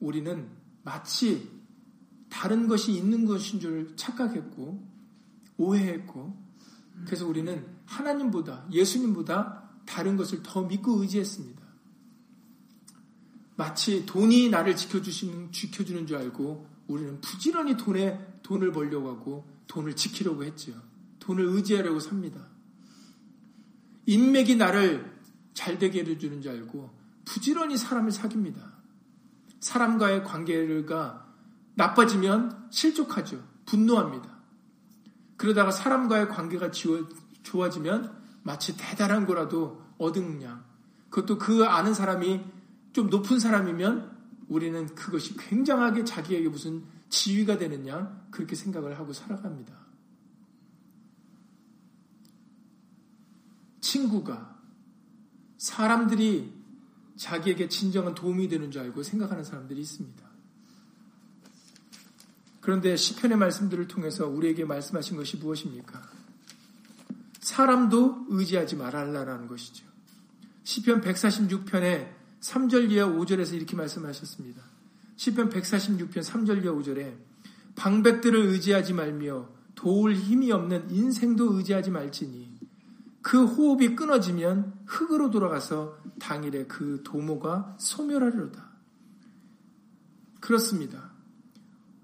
우리는 0.01 0.49
마치 0.83 1.51
다른 2.31 2.67
것이 2.67 2.93
있는 2.93 3.27
것인 3.27 3.61
줄 3.61 3.95
착각했고 3.95 4.89
오해했고 5.59 6.35
그래서 7.05 7.27
우리는 7.27 7.67
하나님보다 7.85 8.67
예수님보다 8.73 9.71
다른 9.85 10.17
것을 10.17 10.43
더 10.43 10.63
믿고 10.63 11.03
의지했습니다. 11.03 11.63
마치 13.57 14.07
돈이 14.07 14.49
나를 14.49 14.77
지켜주시는 14.77 15.53
지켜주는 15.53 16.07
줄 16.07 16.17
알고 16.17 16.67
우리는 16.87 17.21
부지런히 17.21 17.77
돈에 17.77 18.41
돈을 18.43 18.73
벌려고 18.73 19.11
하고 19.11 19.47
돈을 19.67 19.95
지키려고 19.95 20.45
했죠. 20.45 20.73
돈을 21.19 21.45
의지하려고 21.45 22.01
삽니다. 22.01 22.58
인맥이 24.09 24.57
나를 24.57 25.05
잘 25.53 25.79
되게 25.79 26.01
해주는 26.01 26.41
줄 26.41 26.51
알고 26.51 26.91
부지런히 27.27 27.77
사람을 27.77 28.11
사깁니다. 28.11 28.73
사람과의 29.61 30.25
관계가 30.25 31.27
나빠지면 31.75 32.69
실족하죠. 32.71 33.45
분노합니다. 33.67 34.39
그러다가 35.37 35.71
사람과의 35.71 36.31
관계가 36.31 36.71
좋아지면 37.43 38.17
마치 38.45 38.79
대단한 38.79 39.27
거라도 39.27 39.83
얻은 39.99 40.43
양. 40.43 40.65
그것도 41.11 41.37
그 41.37 41.67
아는 41.67 41.93
사람이 41.93 42.41
좀 42.95 43.11
높은 43.11 43.39
사람이면 43.39 44.17
우리는 44.49 44.87
그것이 44.95 45.37
굉장하게 45.37 46.05
자기에게 46.05 46.49
무슨 46.49 46.83
지위가 47.11 47.59
되는 47.59 47.87
양 47.87 48.27
그렇게 48.31 48.57
생각을 48.57 48.99
하고 48.99 49.13
살아갑니다. 49.13 49.88
친구가 53.81 54.59
사람들이 55.57 56.53
자기에게 57.17 57.69
진정한 57.69 58.15
도움이 58.15 58.49
되는 58.49 58.71
줄 58.71 58.83
알고 58.83 59.03
생각하는 59.03 59.45
사람들이 59.45 59.81
있습니다. 59.81 60.29
그런데 62.61 62.97
시편의 62.97 63.39
말씀들을 63.39 63.89
통해서 63.89 64.27
우리에게 64.27 64.65
말씀하신 64.65 65.17
것이 65.17 65.37
무엇입니까? 65.39 66.03
사람도 67.41 68.27
의지하지 68.29 68.77
말아라라는 68.77 69.47
것이죠. 69.49 69.87
시편 70.65 71.01
146편에 71.01 72.13
3절 72.41 72.91
이하 72.91 73.07
5절에서 73.07 73.55
이렇게 73.55 73.75
말씀하셨습니다. 73.75 74.63
시편 75.17 75.49
146편 75.49 76.19
3절 76.19 76.63
이하 76.63 76.75
5절에 76.75 77.17
방백들을 77.75 78.39
의지하지 78.39 78.93
말며 78.93 79.49
도울 79.75 80.15
힘이 80.15 80.53
없는 80.53 80.91
인생도 80.91 81.57
의지하지 81.57 81.91
말지니 81.91 82.58
그 83.29 83.45
호흡이 83.45 83.95
끊어지면 83.95 84.73
흙으로 84.87 85.29
돌아가서 85.29 85.99
당일에 86.19 86.65
그 86.65 87.03
도모가 87.05 87.77
소멸하리로다. 87.79 88.71
그렇습니다. 90.41 91.11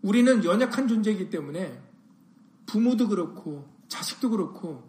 우리는 0.03 0.45
연약한 0.45 0.87
존재이기 0.87 1.31
때문에 1.31 1.83
부모도 2.67 3.09
그렇고 3.09 3.67
자식도 3.89 4.29
그렇고 4.29 4.87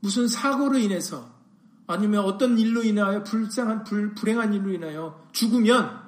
무슨 0.00 0.28
사고로 0.28 0.76
인해서 0.76 1.34
아니면 1.86 2.26
어떤 2.26 2.58
일로 2.58 2.82
인하여 2.82 3.24
불쌍한 3.24 3.84
불, 3.84 4.14
불행한 4.14 4.52
일로 4.52 4.74
인하여 4.74 5.26
죽으면 5.32 6.02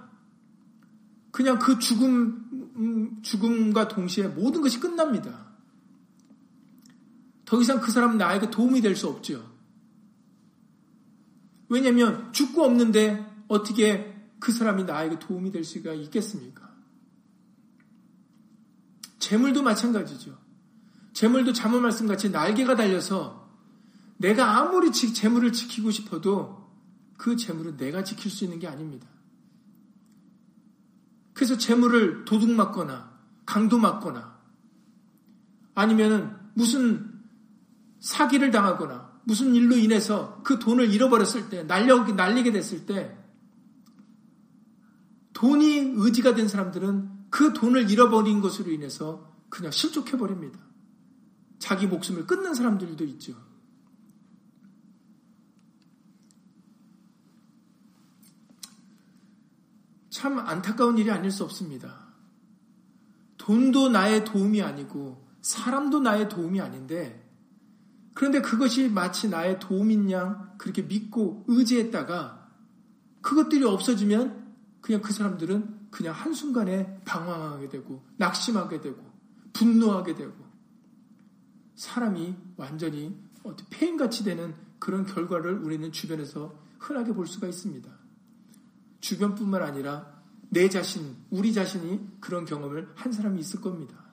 그냥 1.31 1.59
그 1.59 1.79
죽음 1.79 2.75
음, 2.77 3.23
죽음과 3.23 3.89
동시에 3.89 4.29
모든 4.29 4.61
것이 4.61 4.79
끝납니다. 4.79 5.48
더 7.49 7.59
이상 7.63 7.81
그 7.81 7.91
사람은 7.91 8.19
나에게 8.19 8.51
도움이 8.51 8.83
될 8.83 8.95
수 8.95 9.09
없죠. 9.09 9.43
왜냐하면 11.71 12.31
죽고 12.31 12.63
없는데 12.63 13.27
어떻게 13.49 14.15
그 14.39 14.53
사람이 14.53 14.85
나에게 14.85 15.19
도움이 15.19 15.51
될 15.51 15.65
수가 15.65 15.95
있겠습니까? 15.95 16.71
재물도 19.19 19.63
마찬가지죠. 19.63 20.39
재물도 21.15 21.55
자문 21.55 21.81
말씀같이 21.81 22.29
날개가 22.29 22.77
달려서 22.77 23.49
내가 24.19 24.59
아무리 24.59 24.93
재물을 24.93 25.51
지키고 25.51 25.91
싶어도 25.91 26.71
그 27.17 27.37
재물은 27.37 27.79
내가 27.79 28.05
지킬 28.05 28.31
수 28.31 28.45
있는 28.45 28.59
게 28.59 28.69
아닙니다. 28.69 29.09
그래서 31.33 31.57
재물을 31.57 32.27
도둑 32.27 32.51
맞거나 32.51 33.19
강도 33.47 33.79
맞거나 33.79 34.39
아니면은 35.75 36.37
무슨 36.53 37.18
사기를 38.01 38.51
당하거나 38.51 39.21
무슨 39.25 39.55
일로 39.55 39.77
인해서 39.77 40.41
그 40.43 40.59
돈을 40.59 40.93
잃어버렸을 40.93 41.51
때 41.51 41.63
날리게 41.65 42.53
됐을 42.53 42.87
때 42.87 43.17
돈이 45.33 45.95
의지가 45.97 46.35
된 46.35 46.49
사람들은 46.49 47.27
그 47.31 47.53
돈을 47.53 47.91
잃어버린 47.91 48.41
것으로 48.41 48.71
인해서 48.73 49.33
그냥 49.49 49.71
실족해 49.71 50.17
버립니다. 50.17 50.59
자기 51.59 51.87
목숨을 51.87 52.27
끊는 52.27 52.55
사람들도 52.55 53.05
있죠. 53.05 53.35
참 60.11 60.39
안타까운 60.39 60.99
일이 60.99 61.11
아닐 61.11 61.31
수 61.31 61.45
없습니다. 61.45 62.09
돈도 63.37 63.91
나의 63.91 64.25
도움이 64.25 64.63
아니고 64.63 65.29
사람도 65.43 66.01
나의 66.01 66.29
도움이 66.29 66.61
아닌데 66.61 67.28
그런데 68.19 68.43
그것이 68.43 68.89
마치 68.89 69.29
나의 69.29 69.61
도움인 69.61 70.11
양 70.11 70.53
그렇게 70.59 70.83
믿고 70.83 71.45
의지했다가 71.47 72.49
그것들이 73.21 73.63
없어지면 73.63 74.55
그냥 74.81 75.01
그 75.03 75.13
사람들은 75.13 75.91
그냥 75.93 76.15
한순간에 76.15 77.01
방황하게 77.05 77.69
되고 77.69 78.05
낙심하게 78.17 78.81
되고 78.81 79.09
분노하게 79.53 80.17
되고 80.17 80.35
사람이 81.77 82.35
완전히 82.57 83.17
폐인같이 83.71 84.25
되는 84.25 84.53
그런 84.81 85.07
결과를 85.07 85.55
우리는 85.59 85.93
주변에서 85.93 86.59
흔하게 86.81 87.13
볼 87.13 87.29
수가 87.29 87.47
있습니다. 87.47 87.89
주변뿐만 89.01 89.63
아니라 89.63 90.25
내 90.49 90.69
자신, 90.69 91.15
우리 91.31 91.53
자신이 91.53 92.19
그런 92.19 92.45
경험을 92.47 92.91
한 92.97 93.13
사람이 93.13 93.39
있을 93.39 93.61
겁니다. 93.61 94.08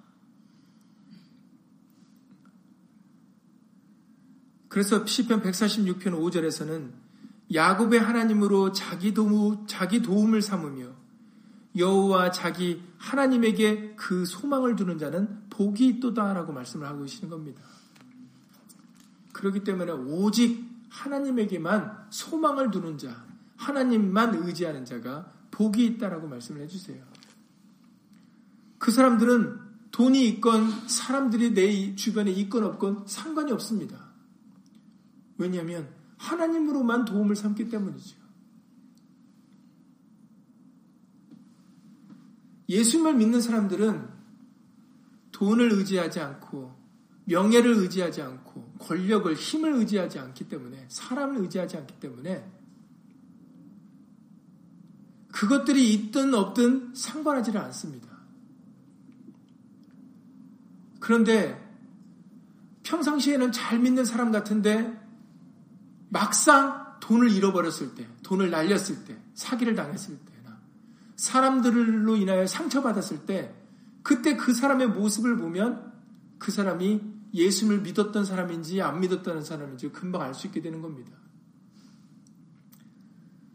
그래서 4.76 5.06
시편 5.06 5.42
146편 5.42 6.02
5절에서는 6.02 6.92
야곱의 7.54 7.98
하나님으로 7.98 8.74
자기 8.74 9.14
도움, 9.14 9.66
자기 9.68 10.02
도움을 10.02 10.42
삼으며 10.42 10.88
여호와 11.78 12.32
자기 12.32 12.84
하나님에게 12.98 13.94
그 13.96 14.26
소망을 14.26 14.76
두는 14.76 14.98
자는 14.98 15.44
복이 15.50 15.88
있도다라고 15.88 16.52
말씀을 16.52 16.88
하고 16.88 17.04
계시는 17.04 17.30
겁니다. 17.30 17.62
그렇기 19.32 19.64
때문에 19.64 19.94
오직 19.94 20.70
하나님에게만 20.90 22.08
소망을 22.10 22.70
두는 22.70 22.98
자, 22.98 23.26
하나님만 23.56 24.44
의지하는 24.44 24.84
자가 24.84 25.32
복이 25.52 25.86
있다라고 25.86 26.28
말씀을 26.28 26.60
해주세요. 26.64 27.02
그 28.78 28.92
사람들은 28.92 29.58
돈이 29.92 30.28
있건 30.32 30.90
사람들이 30.90 31.54
내 31.54 31.96
주변에 31.96 32.30
있건 32.32 32.66
없건 32.66 33.06
상관이 33.08 33.54
없습니다. 33.54 34.05
왜냐하면 35.38 35.89
하나님으로만 36.17 37.06
도움을 37.06 37.36
삼기 37.36 37.69
때문이죠. 37.69 38.17
예수님을 42.67 43.15
믿는 43.15 43.41
사람들은 43.41 44.10
돈을 45.32 45.74
의지하지 45.74 46.19
않고 46.19 46.74
명예를 47.26 47.76
의지하지 47.76 48.21
않고 48.21 48.76
권력을 48.80 49.34
힘을 49.34 49.74
의지하지 49.74 50.19
않기 50.19 50.48
때문에 50.48 50.86
사람을 50.89 51.41
의지하지 51.41 51.78
않기 51.78 52.00
때문에 52.00 52.50
그것들이 55.32 55.93
있든 55.93 56.34
없든 56.34 56.95
상관하지는 56.95 57.60
않습니다. 57.62 58.08
그런데 61.02 61.62
평상시에는 62.84 63.52
잘 63.52 63.80
믿는 63.80 64.06
사람 64.06 64.32
같은데 64.32 65.05
막상 66.15 66.95
돈을 67.01 67.30
잃어버렸을 67.30 67.93
때, 67.93 68.08
돈을 68.23 68.49
날렸을 68.49 69.04
때, 69.04 69.17
사기를 69.34 69.75
당했을 69.75 70.17
때나 70.17 70.58
사람들로 71.17 72.15
인하여 72.15 72.47
상처받았을 72.47 73.25
때 73.25 73.54
그때 74.01 74.38
그 74.38 74.54
사람의 74.54 74.88
모습을 74.91 75.36
보면 75.36 75.91
그 76.39 76.54
사람이 76.54 77.01
예수를 77.34 77.82
믿었던 77.82 78.23
사람인지 78.23 78.82
안 78.82 79.01
믿었던 79.01 79.43
사람인지 79.43 79.89
금방 79.89 80.21
알 80.21 80.34
수 80.34 80.47
있게 80.47 80.62
되는 80.62 80.82
겁니다. 80.82 81.12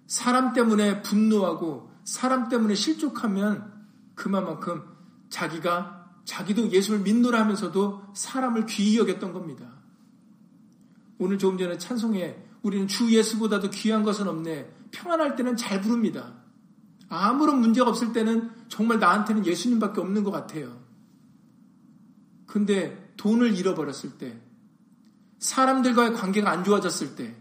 사람 0.07 0.53
때문에 0.53 1.01
분노하고 1.01 1.91
사람 2.05 2.51
때문에 2.51 2.75
실족하면 2.75 3.73
그만큼 4.15 4.83
자기가 5.31 6.11
자기도 6.27 6.71
예수를 6.71 7.01
믿노라 7.01 7.41
하면서도 7.41 8.13
사람을 8.13 8.67
귀히 8.67 8.99
여겼던 8.99 9.33
겁니다. 9.33 9.67
오늘 11.19 11.39
조금 11.39 11.57
전에 11.57 11.79
찬송에 11.79 12.50
우리는 12.63 12.87
주 12.87 13.11
예수보다도 13.11 13.71
귀한 13.71 14.03
것은 14.03 14.29
없네. 14.29 14.71
평안할 14.91 15.37
때는 15.37 15.57
잘 15.57 15.81
부릅니다. 15.81 16.35
아무런 17.09 17.61
문제가 17.61 17.89
없을 17.89 18.13
때는 18.13 18.51
정말 18.69 18.99
나한테는 18.99 19.47
예수님밖에 19.47 20.01
없는 20.01 20.23
것 20.25 20.31
같아요. 20.31 20.81
근데 22.47 23.13
돈을 23.17 23.57
잃어버렸을 23.57 24.19
때, 24.19 24.41
사람들과의 25.39 26.15
관계가 26.15 26.51
안 26.51 26.65
좋아졌을 26.65 27.17
때, 27.17 27.35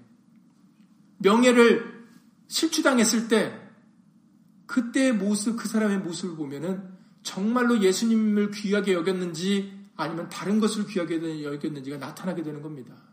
명예를 1.18 2.08
실추당했을 2.48 3.28
때, 3.28 3.60
그때의 4.68 5.14
모습, 5.14 5.58
그 5.58 5.68
사람의 5.68 6.00
모습을 6.00 6.36
보면은 6.36 6.84
정말로 7.24 7.82
예수님을 7.82 8.52
귀하게 8.52 8.94
여겼는지 8.94 9.78
아니면 9.96 10.30
다른 10.30 10.60
것을 10.60 10.86
귀하게 10.86 11.44
여겼는지가 11.44 11.98
나타나게 11.98 12.44
되는 12.44 12.62
겁니다. 12.62 13.09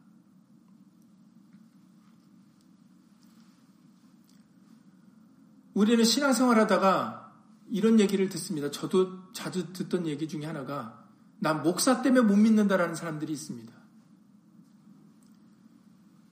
우리는 5.76 6.02
신앙생활 6.04 6.58
하다가 6.60 7.34
이런 7.68 8.00
얘기를 8.00 8.30
듣습니다. 8.30 8.70
저도 8.70 9.30
자주 9.34 9.74
듣던 9.74 10.06
얘기 10.06 10.26
중에 10.26 10.46
하나가 10.46 11.04
난 11.38 11.62
목사 11.62 12.00
때문에 12.00 12.26
못 12.26 12.34
믿는다라는 12.34 12.94
사람들이 12.94 13.30
있습니다. 13.34 13.74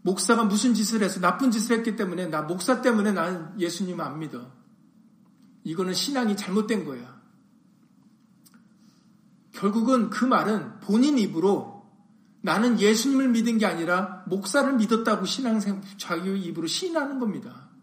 목사가 0.00 0.44
무슨 0.44 0.72
짓을 0.72 1.02
해서 1.02 1.20
나쁜 1.20 1.50
짓을 1.50 1.76
했기 1.76 1.94
때문에 1.94 2.28
나 2.28 2.40
목사 2.40 2.80
때문에 2.80 3.12
나는 3.12 3.60
예수님 3.60 4.00
안 4.00 4.18
믿어. 4.18 4.50
이거는 5.64 5.92
신앙이 5.92 6.36
잘못된 6.36 6.86
거야. 6.86 7.20
결국은 9.52 10.08
그 10.08 10.24
말은 10.24 10.80
본인 10.80 11.18
입으로 11.18 11.86
나는 12.40 12.80
예수님을 12.80 13.28
믿은 13.28 13.58
게 13.58 13.66
아니라 13.66 14.24
목사를 14.26 14.72
믿었다고 14.72 15.26
신앙생 15.26 15.82
자기 15.98 16.34
입으로 16.34 16.66
시인하는 16.66 17.18
겁니다. 17.18 17.73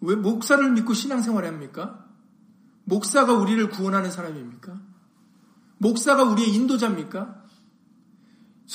왜 0.00 0.16
목사를 0.16 0.70
믿고 0.72 0.94
신앙생활 0.94 1.44
합니까? 1.44 2.06
목사가 2.84 3.34
우리를 3.34 3.68
구원하는 3.70 4.10
사람입니까? 4.10 4.80
목사가 5.78 6.24
우리의 6.24 6.54
인도자입니까? 6.54 7.44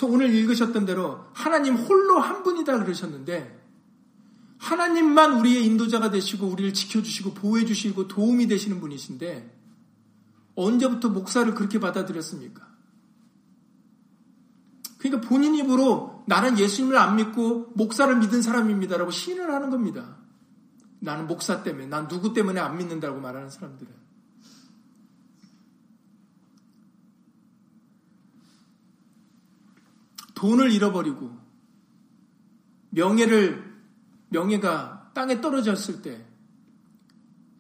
오늘 0.03 0.33
읽으셨던 0.33 0.85
대로 0.85 1.25
하나님 1.33 1.75
홀로 1.75 2.19
한 2.19 2.43
분이다 2.43 2.79
그러셨는데 2.79 3.63
하나님만 4.57 5.39
우리의 5.39 5.65
인도자가 5.65 6.11
되시고 6.11 6.47
우리를 6.47 6.73
지켜주시고 6.73 7.33
보호해주시고 7.33 8.07
도움이 8.07 8.47
되시는 8.47 8.79
분이신데 8.79 9.55
언제부터 10.55 11.09
목사를 11.09 11.53
그렇게 11.53 11.79
받아들였습니까? 11.79 12.65
그러니까 14.97 15.27
본인 15.27 15.55
입으로 15.55 16.23
나는 16.27 16.57
예수님을 16.57 16.97
안 16.97 17.15
믿고 17.17 17.71
목사를 17.75 18.17
믿은 18.17 18.41
사람입니다라고 18.41 19.11
시인을 19.11 19.53
하는 19.53 19.69
겁니다. 19.69 20.17
나는 21.05 21.27
목사 21.27 21.61
때문에, 21.63 21.85
난 21.85 22.07
누구 22.07 22.33
때문에 22.33 22.59
안 22.59 22.77
믿는다고 22.77 23.21
말하는 23.21 23.49
사람들은. 23.49 23.93
돈을 30.33 30.71
잃어버리고 30.71 31.39
명예를 32.89 33.73
명예가 34.29 35.11
땅에 35.13 35.39
떨어졌을 35.39 36.01
때 36.01 36.25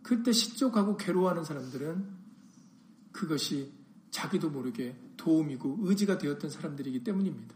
그때 0.03 0.31
실족하고 0.33 0.97
괴로워하는 0.97 1.45
사람들은 1.45 2.05
그것이 3.11 3.71
자기도 4.11 4.49
모르게 4.49 4.99
도움이고 5.15 5.77
의지가 5.81 6.17
되었던 6.17 6.49
사람들이기 6.49 7.03
때문입니다. 7.03 7.55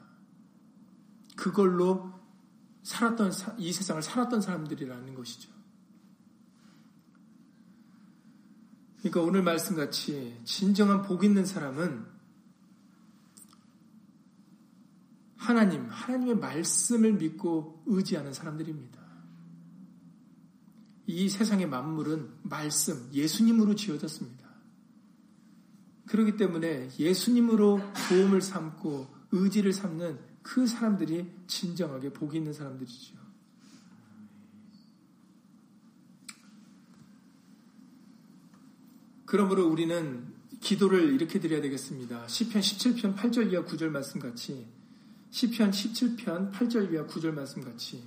그걸로 1.35 2.13
살았던 2.83 3.31
이 3.57 3.73
세상을 3.73 4.01
살았던 4.01 4.41
사람들이라는 4.41 5.15
것이죠. 5.15 5.58
그러니까 8.99 9.21
오늘 9.21 9.43
말씀같이 9.43 10.37
진정한 10.43 11.01
복 11.01 11.23
있는 11.23 11.45
사람은 11.45 12.05
하나님, 15.37 15.87
하나님의 15.89 16.37
말씀을 16.37 17.13
믿고 17.13 17.81
의지하는 17.85 18.33
사람들입니다. 18.33 18.99
이 21.07 21.27
세상의 21.29 21.67
만물은 21.67 22.29
말씀, 22.43 23.09
예수님으로 23.11 23.73
지어졌습니다. 23.73 24.47
그렇기 26.07 26.37
때문에 26.37 26.89
예수님으로 26.99 27.79
도움을 28.09 28.41
삼고 28.41 29.07
의지를 29.31 29.73
삼는 29.73 30.19
그 30.43 30.67
사람들이 30.67 31.31
진정하게 31.47 32.11
복이 32.13 32.37
있는 32.37 32.53
사람들이죠. 32.53 33.18
그러므로 39.29 39.67
우리는 39.67 40.25
기도를 40.59 41.13
이렇게 41.13 41.39
드려야 41.39 41.61
되겠습니다. 41.61 42.27
시편 42.27 42.63
17편 42.63 43.15
8절 43.15 43.53
이하 43.53 43.63
9절 43.63 43.89
말씀 43.89 44.19
같이 44.19 44.65
시편 45.29 45.69
17편 45.69 46.51
8절 46.51 46.91
이하 46.91 47.05
9절 47.05 47.35
말씀 47.35 47.63
같이 47.63 48.03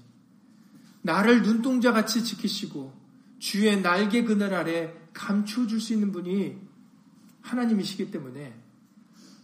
나를 1.03 1.43
눈동자 1.43 1.93
같이 1.93 2.25
지키시고 2.25 2.93
주의 3.39 3.81
날개 3.81 4.25
그늘 4.25 4.53
아래 4.53 4.93
감추어 5.13 5.69
줄 5.69 5.81
수 5.81 5.93
있는 5.93 6.11
분이 6.11 6.59
하나님이시기 7.43 8.11
때문에 8.11 8.61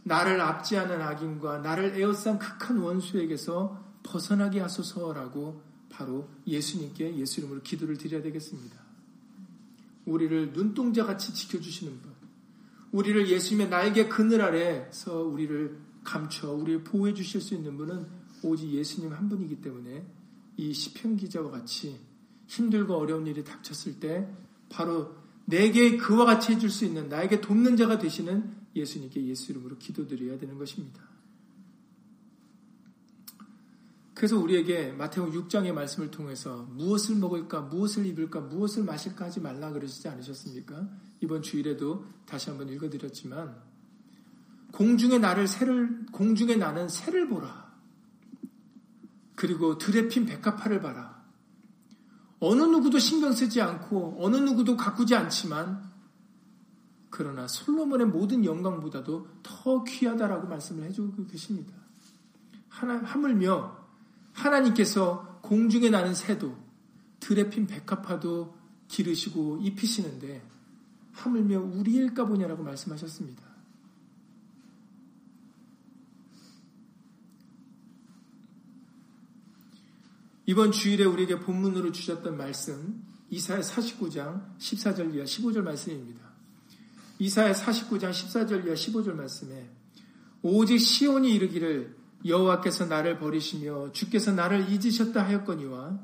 나를 0.02 0.40
압지하는 0.40 1.00
악인과 1.00 1.58
나를 1.58 1.94
에워싼 1.94 2.40
극한 2.40 2.78
원수에게서 2.78 4.00
벗어나게 4.02 4.58
하소서라고 4.58 5.62
바로 5.90 6.28
예수님께 6.44 7.18
예수 7.18 7.38
이름으로 7.38 7.62
기도를 7.62 7.96
드려야 7.98 8.20
되겠습니다. 8.20 8.87
우리를 10.08 10.52
눈동자 10.52 11.04
같이 11.04 11.34
지켜주시는 11.34 12.00
분, 12.00 12.12
우리를 12.92 13.28
예수님의 13.28 13.68
날개 13.68 14.08
그늘 14.08 14.40
아래서 14.40 15.22
우리를 15.22 15.78
감춰 16.04 16.50
우리를 16.52 16.84
보호해 16.84 17.12
주실 17.12 17.40
수 17.40 17.54
있는 17.54 17.76
분은 17.76 18.06
오직 18.42 18.70
예수님 18.70 19.12
한 19.12 19.28
분이기 19.28 19.60
때문에 19.60 20.06
이 20.56 20.72
시편 20.72 21.16
기자와 21.16 21.50
같이 21.50 21.98
힘들고 22.46 22.94
어려운 22.94 23.26
일이 23.26 23.44
닥쳤을 23.44 24.00
때 24.00 24.26
바로 24.70 25.14
내게 25.44 25.96
그와 25.96 26.24
같이 26.24 26.52
해줄 26.52 26.70
수 26.70 26.84
있는 26.84 27.08
나에게 27.08 27.40
돕는 27.40 27.76
자가 27.76 27.98
되시는 27.98 28.56
예수님께 28.74 29.26
예수 29.26 29.52
이름으로 29.52 29.78
기도드려야 29.78 30.38
되는 30.38 30.56
것입니다. 30.58 31.02
그래서 34.18 34.36
우리에게 34.36 34.90
마태복 34.90 35.32
6장의 35.32 35.72
말씀을 35.72 36.10
통해서 36.10 36.66
무엇을 36.72 37.14
먹을까, 37.14 37.60
무엇을 37.60 38.04
입을까, 38.04 38.40
무엇을 38.40 38.82
마실까 38.82 39.26
하지 39.26 39.38
말라 39.38 39.70
그러시지 39.70 40.08
않으셨습니까? 40.08 40.88
이번 41.20 41.40
주일에도 41.40 42.04
다시 42.26 42.50
한번 42.50 42.68
읽어드렸지만 42.68 43.62
공중의 44.72 45.20
나를 45.20 45.46
새를 45.46 46.06
공중의 46.10 46.58
나는 46.58 46.88
새를 46.88 47.28
보라. 47.28 47.72
그리고 49.36 49.78
들에 49.78 50.08
핀 50.08 50.26
백합화를 50.26 50.80
봐라. 50.80 51.22
어느 52.40 52.62
누구도 52.62 52.98
신경 52.98 53.32
쓰지 53.32 53.62
않고 53.62 54.16
어느 54.18 54.34
누구도 54.34 54.76
가꾸지 54.76 55.14
않지만 55.14 55.92
그러나 57.08 57.46
솔로몬의 57.46 58.08
모든 58.08 58.44
영광보다도 58.44 59.28
더 59.44 59.84
귀하다라고 59.84 60.48
말씀을 60.48 60.88
해주고 60.88 61.26
계십니다. 61.26 61.72
하나, 62.68 62.98
하물며 62.98 63.78
하나님께서 64.38 65.40
공중에 65.42 65.90
나는 65.90 66.14
새도 66.14 66.56
들에 67.20 67.50
핀 67.50 67.66
백합화도 67.66 68.56
기르시고 68.88 69.58
입히시는데 69.62 70.42
하물며 71.12 71.60
우리일까 71.60 72.26
보냐라고 72.26 72.62
말씀하셨습니다. 72.62 73.42
이번 80.46 80.72
주일에 80.72 81.04
우리에게 81.04 81.40
본문으로 81.40 81.92
주셨던 81.92 82.38
말씀 82.38 83.04
이사야 83.28 83.60
49장 83.60 84.56
14절 84.58 85.14
이하 85.14 85.24
15절 85.24 85.60
말씀입니다. 85.60 86.26
이사야 87.18 87.52
49장 87.52 88.10
14절 88.10 88.64
이하 88.64 88.74
15절 88.74 89.12
말씀에 89.12 89.68
오직 90.40 90.78
시온이 90.78 91.34
이르기를 91.34 91.97
여호와께서 92.24 92.86
나를 92.86 93.18
버리시며 93.18 93.92
주께서 93.92 94.32
나를 94.32 94.68
잊으셨다 94.70 95.24
하였거니와 95.24 95.98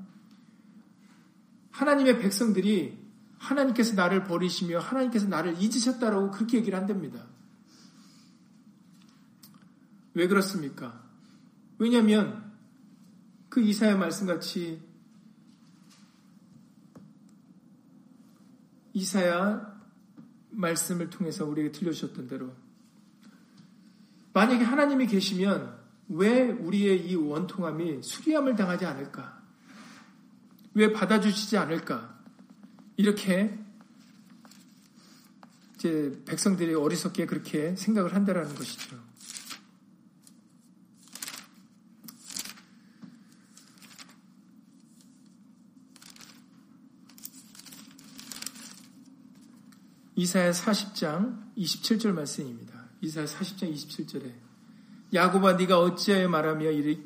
하나님의 1.70 2.20
백성들이 2.20 3.04
하나님께서 3.38 3.94
나를 3.94 4.24
버리시며 4.24 4.78
하나님께서 4.78 5.26
나를 5.28 5.60
잊으셨다라고 5.60 6.30
그렇게 6.30 6.58
얘기를 6.58 6.78
한답니다. 6.78 7.26
왜 10.14 10.28
그렇습니까? 10.28 11.02
왜냐하면 11.78 12.52
그 13.48 13.60
이사야 13.60 13.96
말씀같이 13.96 14.80
이사야 18.92 19.74
말씀을 20.50 21.10
통해서 21.10 21.44
우리에게 21.44 21.72
들려주셨던 21.72 22.28
대로 22.28 22.54
만약에 24.32 24.62
하나님이 24.62 25.08
계시면 25.08 25.83
왜 26.08 26.42
우리의 26.50 27.08
이 27.08 27.14
원통함이 27.14 28.02
수리함을 28.02 28.56
당하지 28.56 28.84
않을까? 28.84 29.42
왜 30.74 30.92
받아주시지 30.92 31.56
않을까? 31.56 32.18
이렇게 32.96 33.58
이제 35.76 36.22
백성들이 36.24 36.74
어리석게 36.74 37.26
그렇게 37.26 37.74
생각을 37.76 38.14
한다라는 38.14 38.54
것이죠. 38.54 38.96
이사야 50.16 50.52
40장 50.52 51.54
27절 51.56 52.12
말씀입니다. 52.12 52.88
이사야 53.00 53.26
40장 53.26 53.74
27절에 53.74 54.43
야곱아 55.14 55.52
네가 55.54 55.78
어찌하여 55.78 56.28
말하며 56.28 56.70
이르 56.72 56.96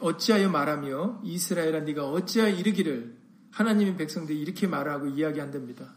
어찌하여 0.00 0.50
말하며 0.50 1.22
이스라엘아 1.24 1.80
네가 1.80 2.10
어찌하여 2.10 2.54
이르기를 2.54 3.16
하나님의 3.52 3.96
백성들이 3.96 4.38
이렇게 4.38 4.66
말하고 4.66 5.06
이야기한답니다. 5.06 5.94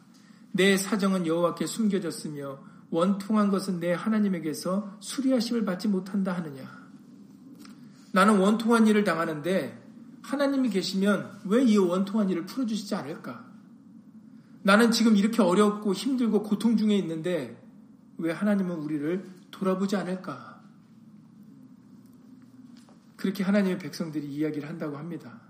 내 0.53 0.77
사정은 0.77 1.27
여호와께 1.27 1.65
숨겨졌으며 1.65 2.59
원통한 2.89 3.49
것은 3.49 3.79
내 3.81 3.91
하나님에게서 3.91 4.97
수리하심을 5.01 5.65
받지 5.65 5.89
못한다 5.89 6.33
하느냐. 6.33 6.87
나는 8.13 8.39
원통한 8.39 8.87
일을 8.87 9.03
당하는데 9.03 9.83
하나님이 10.23 10.69
계시면 10.69 11.41
왜 11.45 11.63
이 11.63 11.77
원통한 11.77 12.29
일을 12.29 12.45
풀어주시지 12.45 12.95
않을까? 12.95 13.45
나는 14.63 14.91
지금 14.91 15.17
이렇게 15.17 15.41
어렵고 15.41 15.93
힘들고 15.93 16.43
고통 16.43 16.77
중에 16.77 16.95
있는데 16.97 17.61
왜 18.17 18.31
하나님은 18.31 18.75
우리를 18.77 19.25
돌아보지 19.51 19.95
않을까? 19.95 20.56
그렇게 23.17 23.43
하나님의 23.43 23.79
백성들이 23.79 24.27
이야기를 24.27 24.69
한다고 24.69 24.97
합니다. 24.97 25.41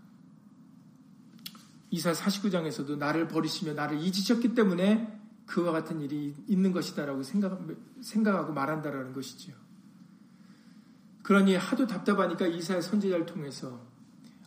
이사 1.91 2.11
49장에서도 2.11 2.97
나를 2.97 3.27
버리시며 3.27 3.73
나를 3.73 3.99
잊으셨기 3.99 4.55
때문에 4.55 5.19
그와 5.45 5.71
같은 5.71 6.01
일이 6.01 6.35
있는 6.47 6.71
것이다라고 6.71 7.23
생각, 7.23 7.65
생각하고 8.01 8.53
말한다라는 8.53 9.13
것이지요. 9.13 9.55
그러니 11.23 11.55
하도 11.55 11.87
답답하니까 11.87 12.47
이사의 12.47 12.81
선제자를 12.81 13.25
통해서 13.25 13.85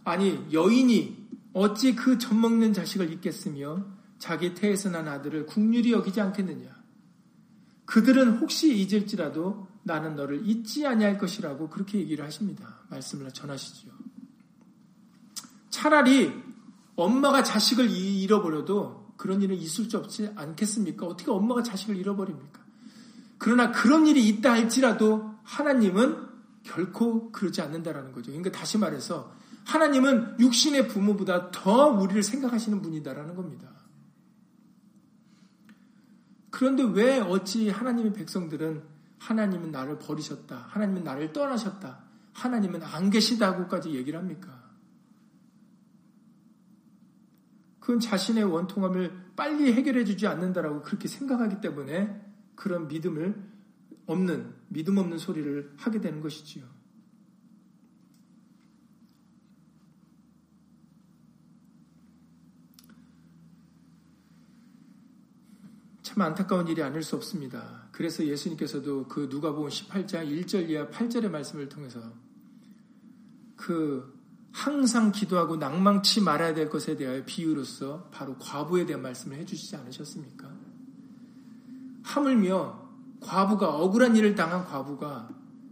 아니 0.02 0.46
여인이 0.50 1.28
어찌 1.52 1.94
그 1.94 2.16
젖먹는 2.16 2.72
자식을 2.72 3.12
잊겠으며 3.12 3.84
자기 4.18 4.54
태에서 4.54 4.90
난 4.90 5.08
아들을 5.08 5.46
국률이 5.46 5.92
여기지 5.92 6.20
않겠느냐. 6.20 6.80
그들은 7.86 8.38
혹시 8.38 8.76
잊을지라도 8.76 9.69
나는 9.82 10.14
너를 10.14 10.46
잊지 10.46 10.86
아니할 10.86 11.18
것이라고 11.18 11.70
그렇게 11.70 11.98
얘기를 11.98 12.24
하십니다. 12.24 12.80
말씀을 12.90 13.30
전하시지요. 13.32 13.92
차라리 15.70 16.32
엄마가 16.96 17.42
자식을 17.42 17.90
잃어버려도 17.90 19.14
그런 19.16 19.42
일은 19.42 19.56
있을 19.56 19.90
수 19.90 19.96
없지 19.98 20.32
않겠습니까? 20.34 21.06
어떻게 21.06 21.30
엄마가 21.30 21.62
자식을 21.62 21.96
잃어버립니까? 21.96 22.60
그러나 23.38 23.70
그런 23.70 24.06
일이 24.06 24.28
있다 24.28 24.52
할지라도 24.52 25.34
하나님은 25.44 26.28
결코 26.62 27.32
그러지 27.32 27.62
않는다라는 27.62 28.12
거죠. 28.12 28.30
그러니까 28.30 28.50
다시 28.50 28.76
말해서 28.76 29.32
하나님은 29.64 30.40
육신의 30.40 30.88
부모보다 30.88 31.50
더 31.50 31.88
우리를 31.88 32.22
생각하시는 32.22 32.82
분이다라는 32.82 33.34
겁니다. 33.34 33.68
그런데 36.50 36.82
왜 36.82 37.18
어찌 37.18 37.70
하나님의 37.70 38.12
백성들은 38.12 38.82
하나님은 39.20 39.70
나를 39.70 39.98
버리셨다. 39.98 40.56
하나님은 40.68 41.04
나를 41.04 41.32
떠나셨다. 41.32 42.02
하나님은 42.32 42.82
안 42.82 43.10
계시다고까지 43.10 43.94
얘기를 43.94 44.18
합니까? 44.18 44.70
그건 47.80 48.00
자신의 48.00 48.44
원통함을 48.44 49.32
빨리 49.36 49.72
해결해 49.72 50.04
주지 50.04 50.26
않는다라고 50.26 50.82
그렇게 50.82 51.06
생각하기 51.08 51.60
때문에 51.60 52.20
그런 52.54 52.88
믿음을 52.88 53.50
없는, 54.06 54.54
믿음 54.68 54.98
없는 54.98 55.18
소리를 55.18 55.74
하게 55.76 56.00
되는 56.00 56.20
것이지요. 56.20 56.64
참 66.20 66.26
안타까운 66.26 66.68
일이 66.68 66.82
아닐 66.82 67.02
수 67.02 67.16
없습니다. 67.16 67.88
그래서 67.92 68.22
예수님께서도 68.26 69.08
그 69.08 69.28
누가복음 69.30 69.70
18장 69.70 70.28
1절 70.28 70.68
이하 70.68 70.86
8절의 70.88 71.30
말씀을 71.30 71.70
통해서 71.70 71.98
그 73.56 74.20
항상 74.52 75.12
기도하고 75.12 75.56
낭망치 75.56 76.20
말아야 76.20 76.52
될 76.52 76.68
것에 76.68 76.98
대하여 76.98 77.24
비유로서 77.24 78.10
바로 78.12 78.36
과부에 78.36 78.84
대한 78.84 79.00
말씀을 79.00 79.38
해주시지 79.38 79.76
않으셨습니까? 79.76 80.50
하물며 82.02 82.90
과부가 83.20 83.76
억울한 83.76 84.14
일을 84.14 84.34
당한 84.34 84.66
과부가 84.66 85.30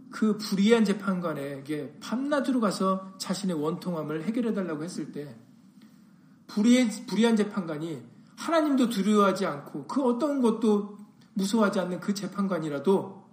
그 0.09 0.39
불의한 0.39 0.83
재판관에게 0.83 1.99
밤낮으로 1.99 2.59
가서 2.59 3.13
자신의 3.19 3.61
원통함을 3.61 4.23
해결해 4.23 4.55
달라고 4.55 4.83
했을 4.83 5.11
때 5.11 5.37
불의한 6.47 7.35
재판관이 7.35 8.01
하나님도 8.39 8.87
두려워하지 8.87 9.45
않고 9.45 9.85
그 9.87 10.01
어떤 10.01 10.41
것도 10.41 10.97
무서워하지 11.33 11.81
않는 11.81 11.99
그 11.99 12.13
재판관이라도 12.13 13.27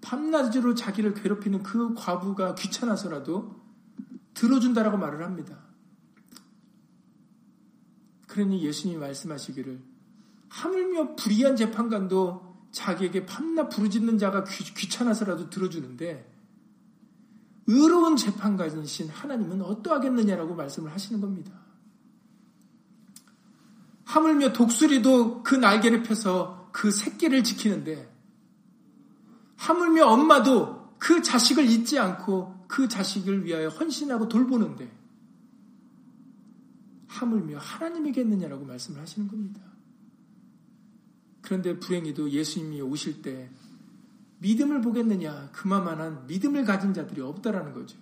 밤낮으로 0.00 0.74
자기를 0.74 1.14
괴롭히는 1.14 1.62
그 1.62 1.94
과부가 1.94 2.56
귀찮아서라도 2.56 3.54
들어준다라고 4.34 4.96
말을 4.98 5.22
합니다. 5.22 5.58
그러니 8.26 8.64
예수님이 8.64 8.98
말씀하시기를 8.98 9.80
하물며 10.48 11.14
불의한 11.14 11.54
재판관도 11.54 12.50
자기에게 12.72 13.26
밤낮 13.26 13.68
부르짖는 13.68 14.18
자가 14.18 14.42
귀, 14.44 14.88
찮아서라도 14.88 15.50
들어주는데 15.50 16.28
의로운 17.68 18.16
재판관이신 18.16 19.08
하나님은 19.08 19.62
어떠하겠느냐라고 19.62 20.56
말씀을 20.56 20.90
하시는 20.92 21.20
겁니다. 21.20 21.59
하물며 24.10 24.52
독수리도 24.52 25.44
그 25.44 25.54
날개를 25.54 26.02
펴서 26.02 26.68
그 26.72 26.90
새끼를 26.90 27.44
지키는데 27.44 28.12
하물며 29.56 30.06
엄마도 30.06 30.96
그 30.98 31.22
자식을 31.22 31.64
잊지 31.70 31.98
않고 31.98 32.64
그 32.66 32.88
자식을 32.88 33.44
위하여 33.44 33.68
헌신하고 33.68 34.28
돌보는데 34.28 34.90
하물며 37.06 37.58
하나님이겠느냐라고 37.58 38.64
말씀을 38.64 39.00
하시는 39.00 39.28
겁니다. 39.28 39.60
그런데 41.42 41.78
불행히도 41.78 42.30
예수님이 42.30 42.80
오실 42.80 43.22
때 43.22 43.48
믿음을 44.38 44.80
보겠느냐 44.80 45.50
그만한 45.52 46.26
믿음을 46.26 46.64
가진 46.64 46.94
자들이 46.94 47.20
없다라는 47.20 47.74
거죠. 47.74 47.96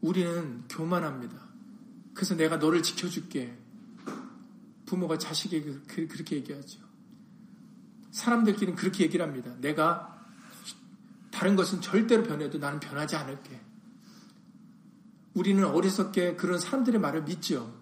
우리는 0.00 0.64
교만합니다. 0.68 1.36
그래서 2.14 2.34
내가 2.34 2.56
너를 2.56 2.82
지켜줄게. 2.82 3.56
부모가 4.86 5.18
자식에게 5.18 5.78
그, 5.86 6.08
그렇게 6.08 6.36
얘기하죠. 6.36 6.80
사람들끼리는 8.10 8.76
그렇게 8.76 9.04
얘기를 9.04 9.24
합니다. 9.24 9.54
내가 9.60 10.26
다른 11.30 11.54
것은 11.54 11.80
절대로 11.80 12.24
변해도 12.24 12.58
나는 12.58 12.80
변하지 12.80 13.16
않을게. 13.16 13.60
우리는 15.34 15.64
어리석게 15.64 16.34
그런 16.36 16.58
사람들의 16.58 17.00
말을 17.00 17.22
믿죠. 17.22 17.72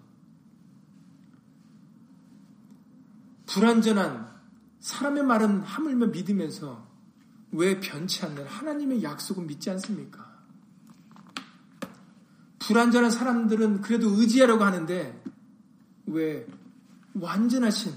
불완전한 3.47 4.29
사람의 4.79 5.23
말은 5.23 5.61
하물며 5.61 6.07
믿으면서 6.07 6.87
왜 7.51 7.79
변치 7.79 8.23
않는 8.23 8.45
하나님의 8.45 9.01
약속은 9.01 9.47
믿지 9.47 9.71
않습니까? 9.71 10.28
불완전한 12.69 13.09
사람들은 13.09 13.81
그래도 13.81 14.09
의지하려고 14.11 14.63
하는데 14.63 15.23
왜 16.05 16.45
완전하신 17.15 17.91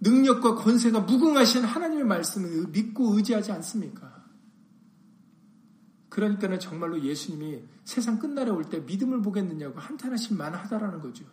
능력과 0.00 0.54
권세가 0.54 1.00
무궁하신 1.00 1.62
하나님의 1.62 2.04
말씀을 2.04 2.68
믿고 2.68 3.14
의지하지 3.16 3.52
않습니까? 3.52 4.24
그러니까는 6.08 6.58
정말로 6.58 7.02
예수님이 7.02 7.64
세상 7.84 8.18
끝나려 8.18 8.54
올때 8.54 8.80
믿음을 8.80 9.20
보겠느냐고 9.20 9.78
한탄하실 9.78 10.38
만하다라는 10.38 11.00
거죠. 11.02 11.26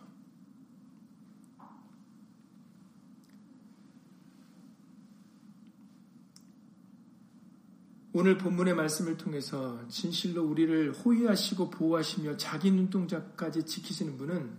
오늘 8.16 8.38
본문의 8.38 8.76
말씀을 8.76 9.16
통해서 9.16 9.80
진실로 9.88 10.44
우리를 10.44 10.92
호위하시고 10.92 11.70
보호하시며 11.70 12.36
자기 12.36 12.70
눈동자까지 12.70 13.66
지키시는 13.66 14.16
분은 14.16 14.56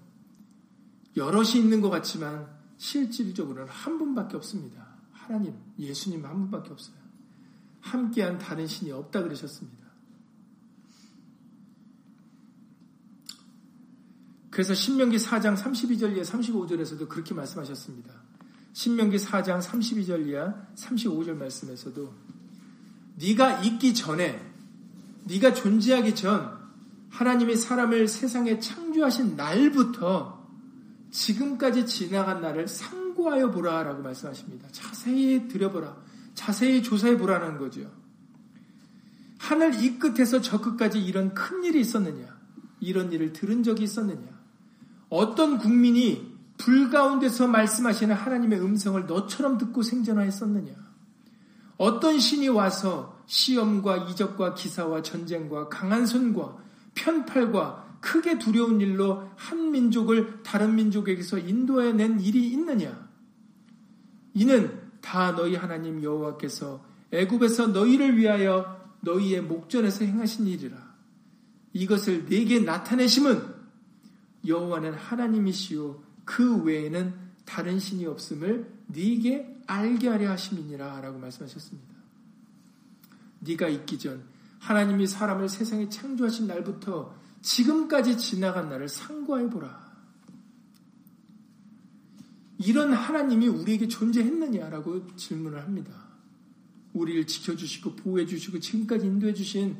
여럿이 1.15 1.51
있는 1.55 1.79
것 1.79 1.89
같지만 1.89 2.53
실질적으로는 2.75 3.71
한 3.71 3.97
분밖에 3.97 4.35
없습니다. 4.35 4.97
하나님, 5.13 5.55
예수님 5.79 6.25
한 6.25 6.37
분밖에 6.41 6.71
없어요. 6.71 6.97
함께한 7.79 8.39
다른 8.39 8.67
신이 8.67 8.91
없다 8.91 9.23
그러셨습니다. 9.23 9.85
그래서 14.49 14.73
신명기 14.73 15.15
4장 15.15 15.55
32절 15.55 16.13
이하 16.17 16.23
35절에서도 16.23 17.07
그렇게 17.07 17.33
말씀하셨습니다. 17.33 18.13
신명기 18.73 19.15
4장 19.15 19.61
32절 19.61 20.27
이하 20.27 20.67
35절 20.75 21.35
말씀에서도 21.35 22.24
네가 23.15 23.62
있기 23.62 23.93
전에 23.93 24.41
네가 25.25 25.54
존재하기 25.54 26.15
전 26.15 26.56
하나님이 27.10 27.56
사람을 27.56 28.08
세상에 28.08 28.60
창조하신 28.60 29.36
날부터 29.36 30.45
지금까지 31.12 31.86
지나간 31.86 32.41
날을 32.41 32.67
상고하여 32.67 33.51
보라라고 33.51 34.04
말씀하십니다. 34.04 34.67
자세히 34.71 35.47
들여보라. 35.47 35.95
자세히 36.34 36.84
조사해 36.84 37.17
보라는 37.17 37.58
거죠. 37.58 37.89
하늘 39.38 39.82
이 39.82 39.97
끝에서 39.97 40.41
저 40.41 40.60
끝까지 40.60 40.99
이런 40.99 41.34
큰 41.34 41.63
일이 41.63 41.80
있었느냐? 41.80 42.36
이런 42.82 43.13
일을 43.13 43.32
들은 43.32 43.63
적이 43.63 43.84
있었느냐? 43.84 44.28
어떤 45.10 45.58
국민이 45.58 46.36
불 46.58 46.89
가운데서 46.89 47.47
말씀하시는 47.47 48.13
하나님의 48.13 48.60
음성을 48.62 49.06
너처럼 49.06 49.58
듣고 49.58 49.84
생존하였었느냐? 49.84 50.84
어떤 51.77 52.19
신이 52.19 52.49
와서 52.49 53.19
시험과 53.25 54.09
이적과 54.09 54.53
기사와 54.53 55.01
전쟁과 55.01 55.69
강한 55.69 56.05
손과 56.05 56.57
편팔과 56.93 57.99
크게 58.01 58.38
두려운 58.38 58.79
일로 58.81 59.29
한 59.35 59.71
민족을 59.71 60.43
다른 60.43 60.75
민족에게서 60.75 61.39
인도해낸 61.39 62.19
일이 62.19 62.49
있느냐? 62.51 63.09
이는 64.33 64.79
다 65.01 65.35
너희 65.35 65.55
하나님 65.55 66.03
여호와께서 66.03 66.83
애굽에서 67.11 67.67
너희를 67.67 68.17
위하여 68.17 68.79
너희의 69.01 69.41
목전에서 69.41 70.05
행하신 70.05 70.47
일이라. 70.47 70.77
이것을 71.73 72.25
내게 72.27 72.59
나타내심은 72.59 73.55
여호와는 74.47 74.93
하나님이시요 74.93 76.03
그 76.23 76.63
외에는 76.63 77.13
다른 77.45 77.79
신이 77.79 78.05
없음을 78.05 78.71
네게 78.88 79.54
알게 79.67 80.10
하려 80.10 80.32
하심이니라 80.32 81.01
라고 81.01 81.17
말씀하셨습니다. 81.19 81.95
네가 83.39 83.67
있기 83.69 83.99
전 83.99 84.23
하나님이 84.60 85.08
사람을 85.08 85.49
세상에 85.49 85.89
창조하신 85.89 86.47
날부터 86.47 87.15
지금까지 87.41 88.17
지나간 88.17 88.69
날을 88.69 88.89
상고해 88.89 89.49
보라. 89.49 89.86
이런 92.58 92.93
하나님이 92.93 93.47
우리에게 93.47 93.88
존재했느냐라고 93.88 95.15
질문을 95.15 95.62
합니다. 95.62 95.91
우리를 96.93 97.28
지켜주시고 97.28 97.97
보호해주시고 97.97 98.60
지금까지 98.60 99.06
인도해주신 99.06 99.78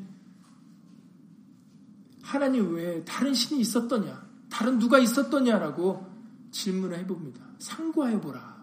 하나님 2.22 2.74
외에 2.74 3.04
다른 3.04 3.32
신이 3.34 3.60
있었더냐? 3.60 4.26
다른 4.50 4.78
누가 4.78 4.98
있었더냐라고 4.98 6.06
질문을 6.50 6.98
해봅니다. 6.98 7.44
상고해 7.58 8.20
보라. 8.20 8.55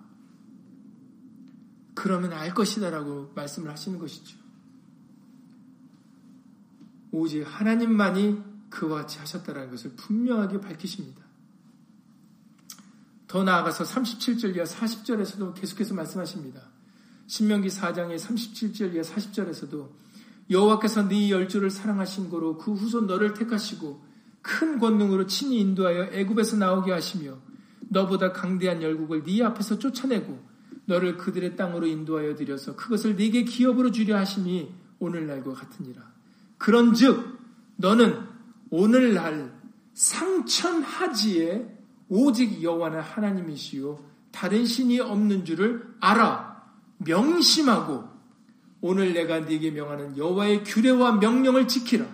그러면 2.04 2.34
알 2.34 2.54
것이다라고 2.54 3.32
말씀을 3.34 3.72
하시는 3.72 3.98
것이죠. 3.98 4.38
오직 7.12 7.44
하나님만이 7.44 8.42
그와 8.70 9.04
같이 9.04 9.20
하셨다는 9.20 9.72
것을 9.72 9.94
분명하게 9.96 10.60
밝히십니다. 10.60 11.24
더 13.26 13.46
나아가서 13.46 13.86
37절 13.86 14.54
이하 14.54 14.66
40절에서도 14.66 15.54
계속해서 15.54 15.94
말씀하십니다. 15.94 16.64
신명기 17.28 17.70
4장의 17.70 18.20
37절 18.20 18.96
이하 18.96 19.02
40절에서도 19.04 19.90
여호와께서 20.50 21.08
네 21.08 21.30
열조를 21.30 21.70
사랑하신 21.70 22.30
거로 22.30 22.58
그 22.58 22.74
후손 22.74 23.08
너를 23.08 23.34
택하시고 23.34 24.04
큰 24.42 24.78
권능으로 24.78 25.26
친히 25.28 25.62
인도하여 25.62 26.10
애굽에서 26.12 26.58
나오게 26.58 26.92
하시며 26.92 27.38
너보다 27.88 28.34
강대한 28.34 28.82
열국을 28.82 29.24
네 29.24 29.42
앞에서 29.42 29.80
쫓아내고 29.80 30.53
너를 30.86 31.18
그들의 31.18 31.56
땅으로 31.56 31.88
인도하여 31.88 32.36
드려서 32.36 32.76
그것을 32.76 33.16
네게 33.16 33.44
기업으로 33.44 33.92
주려 33.92 34.18
하심이 34.18 34.70
오늘날과 35.00 35.54
같으니라. 35.54 36.02
그런즉 36.58 37.40
너는 37.78 38.20
오늘날 38.70 39.54
상천하지에 39.94 41.78
오직 42.10 42.62
여호와는 42.62 43.02
하나님이시요 43.02 44.04
다른 44.32 44.66
신이 44.66 45.00
없는 45.00 45.46
줄을 45.46 45.96
알아 46.00 46.64
명심하고 46.98 48.04
오늘 48.82 49.14
내가 49.14 49.40
네게 49.40 49.72
명하는 49.72 50.18
여호와의 50.18 50.64
규례와 50.64 51.14
명령을 51.14 51.68
지키라. 51.68 52.06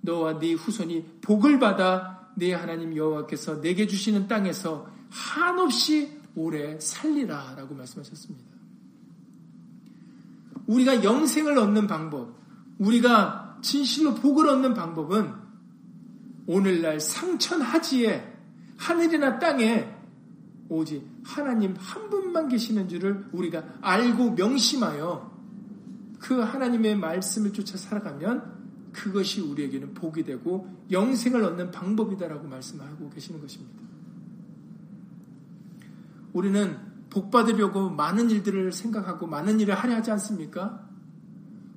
너와 0.00 0.38
네 0.38 0.54
후손이 0.54 1.18
복을 1.20 1.58
받아 1.58 2.30
네 2.36 2.54
하나님 2.54 2.96
여호와께서 2.96 3.60
내게 3.60 3.86
주시는 3.86 4.28
땅에서 4.28 4.88
한없이 5.10 6.17
오래 6.34 6.78
살리라 6.78 7.54
라고 7.56 7.74
말씀하셨습니다. 7.74 8.58
우리가 10.66 11.02
영생을 11.02 11.58
얻는 11.58 11.86
방법, 11.86 12.36
우리가 12.78 13.58
진실로 13.62 14.14
복을 14.14 14.48
얻는 14.48 14.74
방법은 14.74 15.32
오늘날 16.46 17.00
상천하지에 17.00 18.36
하늘이나 18.76 19.38
땅에 19.38 19.94
오직 20.68 21.02
하나님 21.24 21.74
한 21.76 22.10
분만 22.10 22.48
계시는 22.48 22.88
줄을 22.88 23.26
우리가 23.32 23.64
알고 23.80 24.32
명심하여 24.32 25.38
그 26.18 26.40
하나님의 26.40 26.96
말씀을 26.96 27.52
쫓아 27.52 27.76
살아가면 27.76 28.58
그것이 28.92 29.40
우리에게는 29.40 29.94
복이 29.94 30.24
되고 30.24 30.68
영생을 30.90 31.42
얻는 31.44 31.70
방법이다라고 31.70 32.48
말씀하고 32.48 33.10
계시는 33.10 33.40
것입니다. 33.40 33.87
우리는 36.32 36.78
복 37.10 37.30
받으려고 37.30 37.90
많은 37.90 38.30
일들을 38.30 38.72
생각하고 38.72 39.26
많은 39.26 39.60
일을 39.60 39.74
하려 39.74 39.96
하지 39.96 40.10
않습니까? 40.12 40.86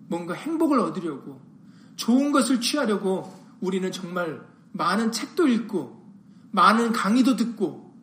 뭔가 0.07 0.33
행복을 0.33 0.79
얻으려고 0.79 1.41
좋은 1.95 2.31
것을 2.31 2.59
취하려고 2.59 3.33
우리는 3.61 3.91
정말 3.91 4.41
많은 4.73 5.11
책도 5.11 5.47
읽고 5.47 6.01
많은 6.51 6.91
강의도 6.91 7.35
듣고 7.35 7.95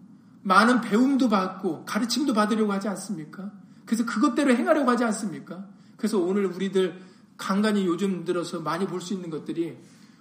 많은 0.43 0.81
배움도 0.81 1.29
받고 1.29 1.85
가르침도 1.85 2.33
받으려고 2.33 2.73
하지 2.73 2.89
않습니까? 2.89 3.51
그래서 3.85 4.07
그것대로 4.07 4.55
행하려고 4.55 4.91
하지 4.91 5.05
않습니까? 5.05 5.67
그래서 5.97 6.19
오늘 6.19 6.47
우리들 6.47 7.01
간간히 7.37 7.87
요즘 7.87 8.25
들어서 8.25 8.61
많이 8.61 8.87
볼 8.87 9.01
수 9.01 9.15
있는 9.15 9.31
것들이 9.31 9.77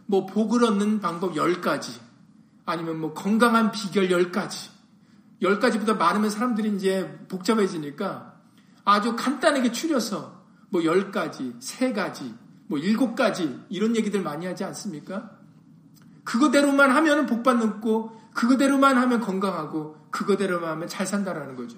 뭐 0.05 0.25
복을 0.25 0.63
얻는 0.63 0.99
방법 0.99 1.33
10가지 1.33 1.99
아니면 2.65 2.99
뭐 2.99 3.13
건강한 3.13 3.71
비결 3.71 4.09
10가지 4.09 4.69
10가지보다 5.41 5.97
많으면 5.97 6.29
사람들이 6.29 6.75
이제 6.75 7.19
복잡해지니까 7.27 8.35
아주 8.85 9.15
간단하게 9.15 9.71
추려서 9.71 10.45
뭐 10.69 10.81
10가지, 10.81 11.59
3가지, 11.59 12.35
뭐 12.67 12.79
7가지 12.79 13.65
이런 13.69 13.95
얘기들 13.95 14.21
많이 14.21 14.45
하지 14.45 14.63
않습니까? 14.63 15.37
그거대로만 16.23 16.91
하면 16.91 17.25
복 17.25 17.43
받는 17.43 17.79
고 17.79 18.19
그거대로만 18.33 18.97
하면 18.97 19.21
건강하고 19.21 20.09
그거대로만 20.11 20.71
하면 20.71 20.87
잘 20.87 21.05
산다라는 21.05 21.55
거죠. 21.55 21.77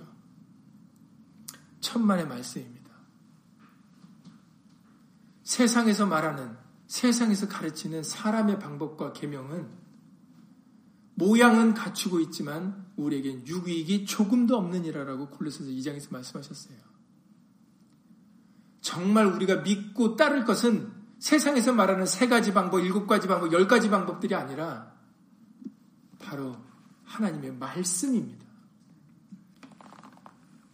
천만의 1.80 2.28
말씀입니다. 2.28 2.89
세상에서 5.43 6.05
말하는 6.05 6.57
세상에서 6.88 7.47
가르치는 7.47 8.03
사람의 8.03 8.60
방법과 8.60 9.14
계명은 9.14 9.70
모양은 11.16 11.74
갖추고 11.74 12.20
있지만 12.22 12.88
우리에겐 13.03 13.47
유익이 13.47 14.05
조금도 14.05 14.57
없느니라라고 14.57 15.29
콜로새서 15.29 15.69
2장에서 15.71 16.11
말씀하셨어요. 16.11 16.77
정말 18.81 19.25
우리가 19.27 19.57
믿고 19.57 20.15
따를 20.15 20.45
것은 20.45 20.91
세상에서 21.19 21.73
말하는 21.73 22.05
세 22.05 22.27
가지 22.27 22.53
방법, 22.53 22.79
일곱 22.79 23.07
가지 23.07 23.27
방법, 23.27 23.51
열 23.51 23.67
가지 23.67 23.89
방법들이 23.89 24.35
아니라 24.35 24.93
바로 26.17 26.55
하나님의 27.03 27.53
말씀입니다. 27.53 28.45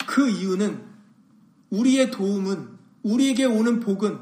그 0.07 0.29
이유는 0.29 0.85
우리의 1.71 2.11
도움은 2.11 2.77
우리에게 3.03 3.45
오는 3.45 3.79
복은 3.79 4.19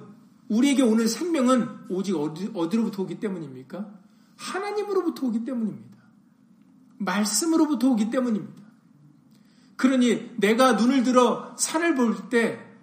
우리에게 0.50 0.82
오는 0.82 1.08
생명은 1.08 1.90
오직 1.90 2.16
어디, 2.16 2.50
어디로부터 2.54 3.04
오기 3.04 3.20
때문입니까? 3.20 4.00
하나님으로부터 4.38 5.28
오기 5.28 5.44
때문입니다. 5.46 5.93
말씀으로부터 7.04 7.90
오기 7.90 8.10
때문입니다. 8.10 8.64
그러니 9.76 10.32
내가 10.38 10.74
눈을 10.74 11.04
들어 11.04 11.56
산을 11.58 11.96
볼 11.96 12.30
때 12.30 12.74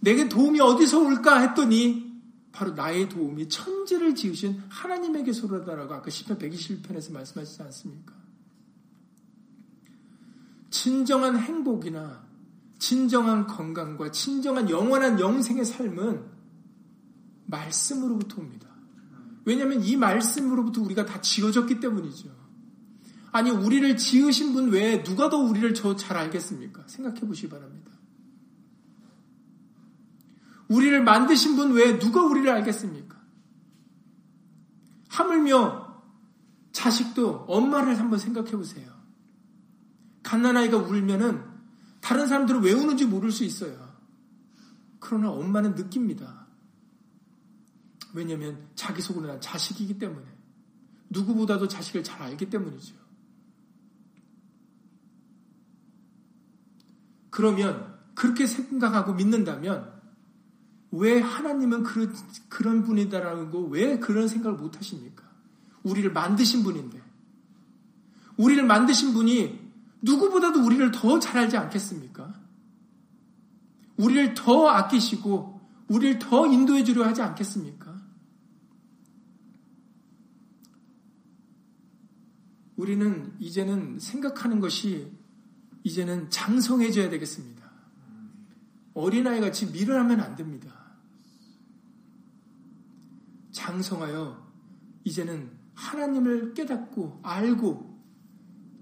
내게 0.00 0.28
도움이 0.28 0.60
어디서 0.60 1.00
올까 1.00 1.40
했더니 1.40 2.08
바로 2.52 2.72
나의 2.72 3.08
도움이 3.08 3.48
천지를 3.48 4.14
지으신 4.14 4.62
하나님에게서로다라고 4.68 5.94
아까 5.94 6.08
10편 6.08 6.38
121편에서 6.38 7.12
말씀하시지 7.12 7.62
않습니까? 7.62 8.14
진정한 10.70 11.38
행복이나 11.38 12.26
진정한 12.78 13.46
건강과 13.46 14.12
진정한 14.12 14.70
영원한 14.70 15.18
영생의 15.18 15.64
삶은 15.64 16.24
말씀으로부터 17.46 18.40
옵니다. 18.40 18.68
왜냐하면 19.44 19.82
이 19.82 19.96
말씀으로부터 19.96 20.82
우리가 20.82 21.06
다 21.06 21.20
지어졌기 21.20 21.80
때문이죠. 21.80 22.28
아니 23.32 23.50
우리를 23.50 23.96
지으신 23.96 24.52
분 24.52 24.70
외에 24.70 25.02
누가 25.02 25.28
더 25.28 25.38
우리를 25.38 25.74
저 25.74 25.96
잘 25.96 26.16
알겠습니까? 26.16 26.84
생각해 26.86 27.20
보시기 27.20 27.48
바랍니다. 27.48 27.92
우리를 30.68 31.02
만드신 31.02 31.56
분 31.56 31.72
외에 31.72 31.98
누가 31.98 32.22
우리를 32.22 32.48
알겠습니까? 32.50 33.18
하물며 35.08 36.02
자식도 36.72 37.46
엄마를 37.48 37.98
한번 37.98 38.18
생각해 38.18 38.52
보세요. 38.52 38.88
갓난아이가 40.22 40.76
울면은 40.76 41.42
다른 42.00 42.26
사람들은 42.26 42.62
왜 42.62 42.72
우는지 42.72 43.06
모를 43.06 43.32
수 43.32 43.44
있어요. 43.44 43.88
그러나 45.00 45.30
엄마는 45.30 45.74
느낍니다. 45.74 46.46
왜냐하면 48.14 48.68
자기 48.74 49.00
속으로 49.02 49.26
난 49.26 49.40
자식이기 49.40 49.98
때문에 49.98 50.26
누구보다도 51.10 51.68
자식을 51.68 52.04
잘 52.04 52.22
알기 52.22 52.50
때문이죠. 52.50 53.07
그러면 57.38 57.94
그렇게 58.16 58.48
생각하고 58.48 59.14
믿는다면 59.14 59.92
왜 60.90 61.20
하나님은 61.20 61.84
그, 61.84 62.12
그런 62.48 62.82
분이다라는 62.82 63.52
거 63.52 63.60
왜 63.60 64.00
그런 64.00 64.26
생각을 64.26 64.58
못 64.58 64.76
하십니까? 64.76 65.22
우리를 65.84 66.12
만드신 66.12 66.64
분인데 66.64 67.00
우리를 68.38 68.64
만드신 68.66 69.12
분이 69.12 69.70
누구보다도 70.02 70.64
우리를 70.64 70.90
더 70.90 71.20
잘 71.20 71.38
알지 71.38 71.56
않겠습니까? 71.56 72.34
우리를 73.98 74.34
더 74.34 74.66
아끼시고 74.70 75.60
우리를 75.86 76.18
더 76.18 76.48
인도해 76.48 76.82
주려 76.82 77.06
하지 77.06 77.22
않겠습니까? 77.22 78.02
우리는 82.74 83.32
이제는 83.38 84.00
생각하는 84.00 84.58
것이 84.58 85.16
이제는 85.84 86.30
장성해져야 86.30 87.10
되겠습니다. 87.10 87.68
어린아이 88.94 89.40
같이 89.40 89.66
밀어하면 89.66 90.20
안 90.20 90.34
됩니다. 90.34 90.74
장성하여 93.52 94.46
이제는 95.04 95.50
하나님을 95.74 96.54
깨닫고 96.54 97.20
알고 97.22 97.98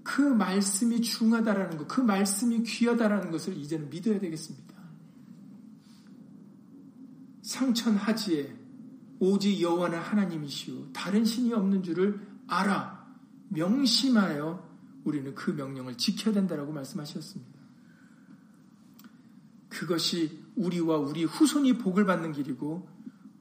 그 0.03 0.21
말씀이 0.21 1.01
중하다라는 1.01 1.77
것, 1.77 1.87
그 1.87 2.01
말씀이 2.01 2.63
귀하다라는 2.63 3.29
것을 3.29 3.57
이제는 3.57 3.89
믿어야 3.89 4.19
되겠습니다. 4.19 4.67
상천하지에 7.41 8.55
오직 9.19 9.61
여호와는 9.61 9.99
하나님이시오 9.99 10.91
다른 10.93 11.25
신이 11.25 11.53
없는 11.53 11.83
줄을 11.83 12.25
알아 12.47 13.05
명심하여 13.49 14.66
우리는 15.07 15.33
그 15.35 15.51
명령을 15.51 15.97
지켜야 15.97 16.33
된다라고 16.33 16.73
말씀하셨습니다. 16.73 17.57
그것이 19.69 20.43
우리와 20.57 20.97
우리 20.97 21.23
후손이 21.23 21.77
복을 21.77 22.05
받는 22.05 22.33
길이고 22.33 22.89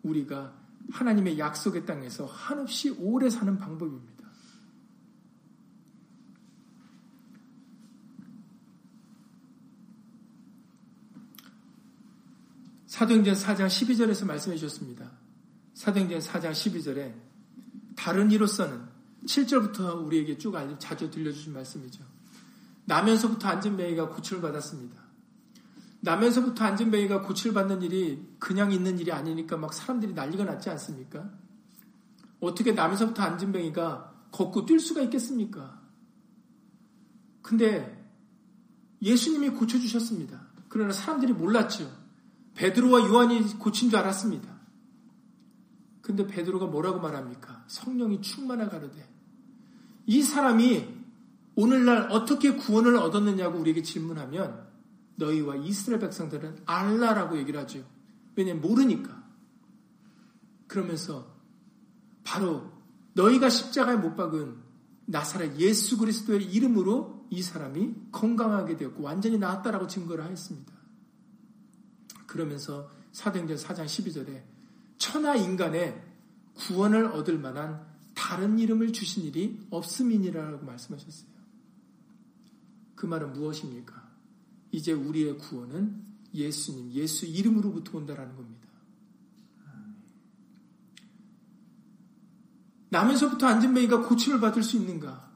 우리가 0.05 0.57
하나님의 0.93 1.41
약속의 1.41 1.85
땅에서 1.85 2.27
한없이 2.27 2.91
오래 2.91 3.29
사는 3.29 3.59
방법입니다. 3.59 4.15
사도행전 12.87 13.35
4장 13.35 13.67
12절에서 13.67 14.25
말씀해 14.25 14.57
주셨습니다. 14.57 15.11
사도행전 15.75 16.21
4장 16.21 16.53
12절에 16.53 17.13
다른 17.97 18.31
이로서는 18.31 18.96
7절부터 19.27 20.05
우리에게 20.07 20.39
쭉 20.39 20.55
자주 20.79 21.11
들려주신 21.11 21.53
말씀이죠. 21.53 22.05
나면서부터 22.87 23.49
안전뱅이가 23.49 24.09
고치를 24.09 24.41
받았습니다. 24.41 25.03
나면서부터 26.01 26.65
안전뱅이가 26.65 27.23
고치를 27.23 27.53
받는 27.53 27.83
일이 27.83 28.27
그냥 28.39 28.73
있는 28.73 28.99
일이 28.99 29.11
아니니까 29.13 29.57
막 29.57 29.75
사람들이 29.75 30.15
난리가 30.15 30.45
났지 30.45 30.71
않습니까? 30.71 31.31
어떻게 32.41 32.73
나면서부터 32.73 33.23
안전뱅이가 33.23 34.29
걷고 34.31 34.67
뛸 34.67 34.79
수가 34.79 35.03
있겠습니까? 35.03 35.81
근데 37.43 38.05
예수님이 39.03 39.51
고쳐주셨습니다. 39.51 40.47
그러나 40.69 40.93
사람들이 40.93 41.33
몰랐죠. 41.33 41.91
베드로와 42.55 43.09
요한이 43.09 43.59
고친 43.59 43.91
줄 43.91 43.99
알았습니다. 43.99 44.57
근데 46.03 46.27
베드로가 46.27 46.67
뭐라고 46.67 47.01
말합니까? 47.01 47.65
성령이 47.67 48.21
충만하 48.21 48.69
가로되 48.69 49.16
이 50.07 50.23
사람이 50.23 50.97
오늘날 51.57 52.09
어떻게 52.11 52.55
구원을 52.55 52.97
얻었느냐고 52.97 53.59
우리에게 53.59 53.83
질문하면 53.83 54.67
너희와 55.17 55.57
이스라엘 55.57 56.01
백성들은 56.01 56.63
알라라고 56.67 57.39
얘기를 57.39 57.59
하죠. 57.61 57.85
왜냐면 58.37 58.63
모르니까. 58.63 59.25
그러면서 60.67 61.35
바로 62.23 62.71
너희가 63.15 63.49
십자가에 63.49 63.97
못 63.97 64.15
박은 64.15 64.57
나사렛 65.07 65.59
예수 65.59 65.97
그리스도의 65.97 66.45
이름으로 66.45 67.27
이 67.31 67.43
사람이 67.43 67.95
건강하게 68.13 68.77
되었고 68.77 69.03
완전히 69.03 69.39
나았다라고 69.39 69.87
증거를 69.87 70.25
하였습니다. 70.25 70.73
그러면서 72.27 72.91
사도행전 73.13 73.57
4장 73.57 73.87
12절에 73.87 74.43
천하 74.99 75.37
인간의 75.37 76.03
구원을 76.55 77.07
얻을 77.07 77.39
만한 77.39 77.87
다른 78.17 78.59
이름을 78.59 78.93
주신 78.93 79.25
일이 79.25 79.61
없음이니라고 79.71 80.65
말씀하셨어요. 80.65 81.31
그 82.97 83.05
말은 83.05 83.35
무엇입니까? 83.35 84.11
이제 84.73 84.93
우리의 84.93 85.37
구원은 85.37 86.03
예수님, 86.35 86.93
예수 86.93 87.27
이름으로부터 87.27 87.99
온다라는 87.99 88.35
겁니다. 88.35 88.67
남에서부터 92.89 93.47
안전뱅이가 93.47 94.09
고침을 94.09 94.41
받을 94.41 94.63
수 94.63 94.77
있는가? 94.77 95.31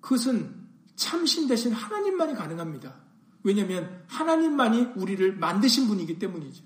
그것은 0.00 0.54
참신 0.94 1.48
대신 1.48 1.72
하나님만이 1.72 2.34
가능합니다. 2.34 2.94
왜냐하면 3.42 4.04
하나님만이 4.06 4.92
우리를 4.94 5.36
만드신 5.38 5.88
분이기 5.88 6.20
때문이죠. 6.20 6.62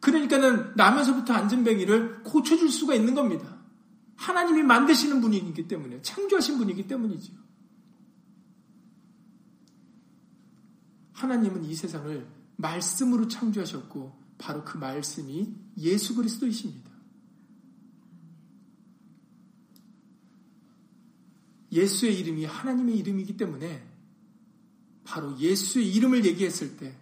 그러니까는 0.00 0.74
남에서부터 0.74 1.34
안전뱅이를 1.34 2.22
고쳐줄 2.22 2.70
수가 2.70 2.94
있는 2.94 3.14
겁니다. 3.14 3.57
하나님이 4.18 4.62
만드시는 4.62 5.20
분이기 5.20 5.66
때문에 5.66 6.02
창조하신 6.02 6.58
분이기 6.58 6.86
때문이죠. 6.86 7.32
하나님은 11.12 11.64
이 11.64 11.74
세상을 11.74 12.26
말씀으로 12.56 13.28
창조하셨고 13.28 14.18
바로 14.36 14.64
그 14.64 14.76
말씀이 14.76 15.54
예수 15.78 16.14
그리스도이십니다. 16.14 16.90
예수의 21.72 22.18
이름이 22.20 22.44
하나님의 22.44 22.98
이름이기 22.98 23.36
때문에 23.36 23.86
바로 25.04 25.38
예수의 25.38 25.90
이름을 25.94 26.24
얘기했을 26.24 26.76
때, 26.76 26.94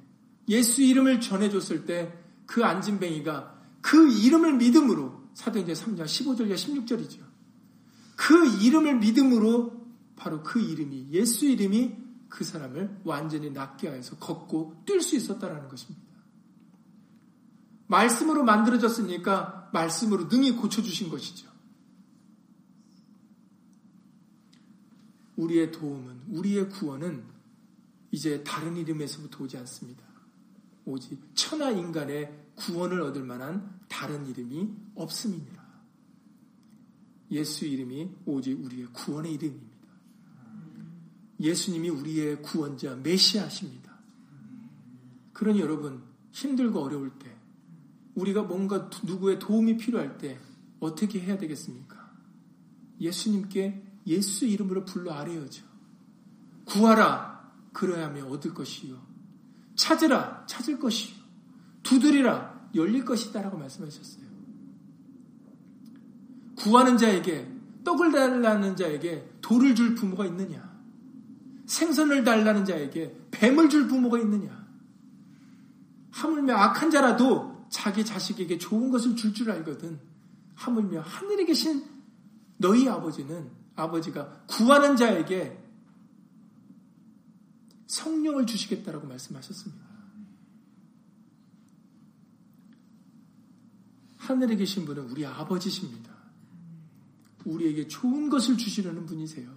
예수 0.48 0.82
이름을 0.82 1.20
전해줬을 1.20 1.86
때 1.86 2.26
그 2.46 2.64
안진뱅이가 2.64 3.54
그 3.82 4.10
이름을 4.10 4.54
믿음으로 4.54 5.25
사도행전 5.36 5.74
3장 5.74 6.04
15절과 6.04 6.54
16절이죠. 6.54 7.20
그 8.16 8.62
이름을 8.62 8.98
믿음으로 9.00 9.86
바로 10.16 10.42
그 10.42 10.58
이름이 10.58 11.08
예수 11.10 11.44
이름이 11.44 11.94
그 12.30 12.42
사람을 12.42 13.02
완전히 13.04 13.50
낫게 13.50 13.88
하여서 13.88 14.16
걷고 14.16 14.84
뛸 14.86 15.02
수 15.02 15.14
있었다라는 15.14 15.68
것입니다. 15.68 16.06
말씀으로 17.86 18.44
만들어졌으니까 18.44 19.68
말씀으로 19.74 20.24
능히 20.24 20.52
고쳐주신 20.52 21.10
것이죠. 21.10 21.46
우리의 25.36 25.70
도움은, 25.70 26.22
우리의 26.30 26.70
구원은 26.70 27.24
이제 28.10 28.42
다른 28.42 28.78
이름에서부터 28.78 29.44
오지 29.44 29.58
않습니다. 29.58 30.02
오직 30.86 31.20
천하 31.34 31.70
인간의 31.70 32.32
구원을 32.54 33.02
얻을 33.02 33.24
만한 33.24 33.80
다른 33.88 34.26
이름이 34.26 34.70
없음입니다. 34.94 35.66
예수 37.32 37.66
이름이 37.66 38.10
오직 38.24 38.64
우리의 38.64 38.86
구원의 38.92 39.34
이름입니다. 39.34 39.76
예수님이 41.40 41.90
우리의 41.90 42.40
구원자 42.40 42.94
메시아십니다. 42.96 43.98
그러니 45.32 45.60
여러분 45.60 46.02
힘들고 46.30 46.80
어려울 46.80 47.10
때 47.18 47.36
우리가 48.14 48.42
뭔가 48.42 48.88
누구의 49.04 49.38
도움이 49.38 49.76
필요할 49.76 50.16
때 50.16 50.38
어떻게 50.80 51.20
해야 51.20 51.36
되겠습니까? 51.36 52.10
예수님께 53.00 53.82
예수 54.06 54.46
이름으로 54.46 54.84
불러 54.84 55.12
아뢰어죠. 55.12 55.66
구하라 56.64 57.52
그러야면 57.72 58.28
얻을 58.28 58.54
것이요. 58.54 59.15
찾으라 59.76 60.44
찾을 60.46 60.78
것이요. 60.78 61.14
두드리라 61.82 62.70
열릴 62.74 63.04
것이다라고 63.04 63.56
말씀하셨어요. 63.58 64.26
구하는 66.56 66.96
자에게 66.96 67.48
떡을 67.84 68.10
달라는 68.10 68.74
자에게 68.74 69.38
돌을 69.40 69.74
줄 69.74 69.94
부모가 69.94 70.26
있느냐? 70.26 70.76
생선을 71.66 72.24
달라는 72.24 72.64
자에게 72.64 73.16
뱀을 73.30 73.68
줄 73.68 73.86
부모가 73.86 74.18
있느냐? 74.18 74.66
하물며 76.10 76.54
악한 76.56 76.90
자라도 76.90 77.66
자기 77.68 78.04
자식에게 78.04 78.58
좋은 78.58 78.90
것을 78.90 79.14
줄줄 79.14 79.34
줄 79.34 79.50
알거든. 79.50 80.00
하물며 80.54 81.02
하늘에 81.02 81.44
계신 81.44 81.84
너희 82.56 82.88
아버지는 82.88 83.50
아버지가 83.76 84.44
구하는 84.46 84.96
자에게 84.96 85.65
성령을 87.96 88.46
주시겠다라고 88.46 89.06
말씀하셨습니다. 89.06 89.86
하늘에 94.16 94.56
계신 94.56 94.84
분은 94.84 95.10
우리 95.10 95.24
아버지십니다. 95.24 96.14
우리에게 97.44 97.86
좋은 97.86 98.28
것을 98.28 98.56
주시려는 98.56 99.06
분이세요. 99.06 99.48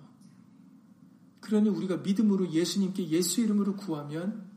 그러니 1.40 1.70
우리가 1.70 1.98
믿음으로 1.98 2.52
예수님께 2.52 3.10
예수 3.10 3.42
이름으로 3.42 3.76
구하면 3.76 4.48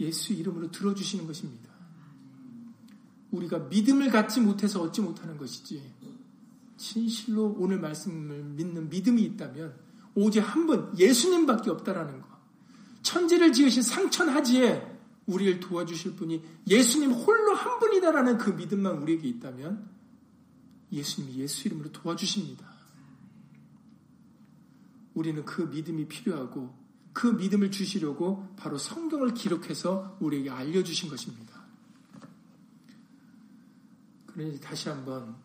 예수 0.00 0.32
이름으로 0.32 0.70
들어주시는 0.70 1.26
것입니다. 1.26 1.70
우리가 3.30 3.58
믿음을 3.58 4.10
갖지 4.10 4.40
못해서 4.40 4.82
얻지 4.82 5.02
못하는 5.02 5.38
것이지, 5.38 5.94
진실로 6.76 7.54
오늘 7.58 7.78
말씀을 7.78 8.42
믿는 8.42 8.88
믿음이 8.88 9.22
있다면, 9.22 9.78
오직 10.16 10.40
한 10.40 10.66
분, 10.66 10.92
예수님밖에 10.98 11.70
없다라는 11.70 12.20
것. 12.22 12.29
천지를 13.02 13.52
지으신 13.52 13.82
상천하지에 13.82 14.98
우리를 15.26 15.60
도와주실 15.60 16.16
분이 16.16 16.42
예수님 16.66 17.12
홀로 17.12 17.54
한 17.54 17.78
분이다라는 17.78 18.38
그 18.38 18.50
믿음만 18.50 18.98
우리에게 18.98 19.28
있다면, 19.28 19.88
예수님이 20.92 21.36
예수 21.36 21.68
이름으로 21.68 21.92
도와주십니다. 21.92 22.68
우리는 25.14 25.44
그 25.44 25.62
믿음이 25.62 26.08
필요하고 26.08 26.74
그 27.12 27.26
믿음을 27.26 27.70
주시려고 27.70 28.48
바로 28.56 28.78
성경을 28.78 29.34
기록해서 29.34 30.16
우리에게 30.20 30.50
알려주신 30.50 31.10
것입니다. 31.10 31.60
그러니 34.26 34.60
다시 34.60 34.88
한번 34.88 35.36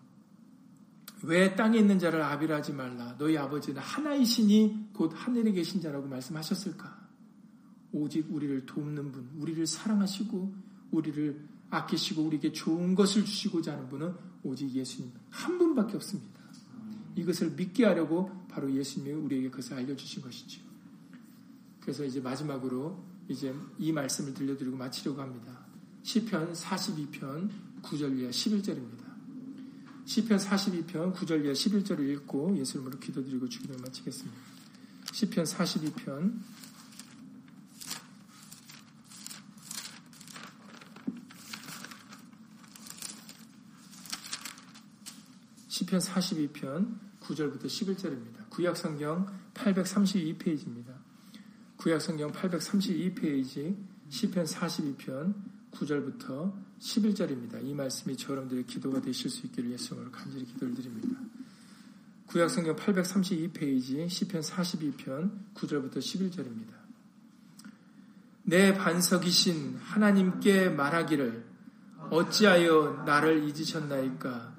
왜 1.24 1.56
땅에 1.56 1.80
있는 1.80 1.98
자를 1.98 2.22
아비라지 2.22 2.74
말라 2.74 3.18
너희 3.18 3.38
아버지는 3.38 3.82
하나이시니 3.82 4.92
곧 4.94 5.12
하늘에 5.16 5.52
계신 5.52 5.82
자라고 5.82 6.08
말씀하셨을까? 6.08 7.05
오직 7.96 8.26
우리를 8.30 8.66
돕는 8.66 9.12
분, 9.14 9.30
우리를 9.38 9.66
사랑하시고 9.66 10.54
우리를 10.92 11.40
아끼시고 11.70 12.24
우리에게 12.24 12.52
좋은 12.52 12.94
것을 12.94 13.24
주시고자 13.24 13.74
하는 13.74 13.90
분은 13.90 14.14
오직 14.44 14.70
예수님 14.70 15.12
한 15.30 15.58
분밖에 15.58 15.96
없습니다. 15.96 16.42
이것을 17.16 17.52
믿게 17.52 17.86
하려고 17.86 18.30
바로 18.50 18.72
예수님이 18.72 19.14
우리에게 19.14 19.50
그것을 19.50 19.78
알려주신 19.78 20.22
것이죠. 20.22 20.62
그래서 21.80 22.04
이제 22.04 22.20
마지막으로 22.20 23.02
이제 23.30 23.56
이 23.80 23.92
말씀을 23.94 24.34
들려드리고 24.34 24.76
마치려고 24.76 25.22
합니다. 25.22 25.66
시편 26.04 26.54
42편 26.54 27.50
9절 27.82 28.20
이하 28.20 28.30
11절입니다. 28.30 29.06
시편 30.06 30.38
42편 30.38 31.14
9절 31.14 31.46
이하 31.46 31.54
11절을 31.54 32.10
읽고 32.16 32.58
예수님으로 32.58 33.00
기도드리고 33.00 33.48
주기를 33.48 33.78
마치겠습니다. 33.78 34.38
시편 35.14 35.46
42편 35.46 36.34
시편 45.76 46.00
42편 46.00 46.98
9절부터 47.20 47.66
11절입니다. 47.66 48.50
구약 48.50 48.78
성경 48.78 49.28
832페이지입니다. 49.54 50.94
구약 51.76 52.00
성경 52.00 52.32
832페이지 52.32 53.76
시편 54.08 54.46
42편 54.46 55.34
9절부터 55.72 56.54
11절입니다. 56.80 57.62
이 57.62 57.74
말씀이 57.74 58.16
저여러분들의 58.16 58.66
기도가 58.68 59.02
되실 59.02 59.30
수 59.30 59.48
있기를 59.48 59.72
예수님으로 59.72 60.12
간절히 60.12 60.46
기도를 60.46 60.76
드립니다. 60.76 61.20
구약 62.28 62.50
성경 62.50 62.78
832페이지 62.78 64.08
시편 64.08 64.40
42편 64.40 65.56
9절부터 65.56 65.98
11절입니다. 65.98 66.72
내 68.44 68.74
반석이신 68.74 69.80
하나님께 69.82 70.70
말하기를 70.70 71.44
어찌하여 72.12 73.04
나를 73.06 73.50
잊으셨나이까 73.50 74.55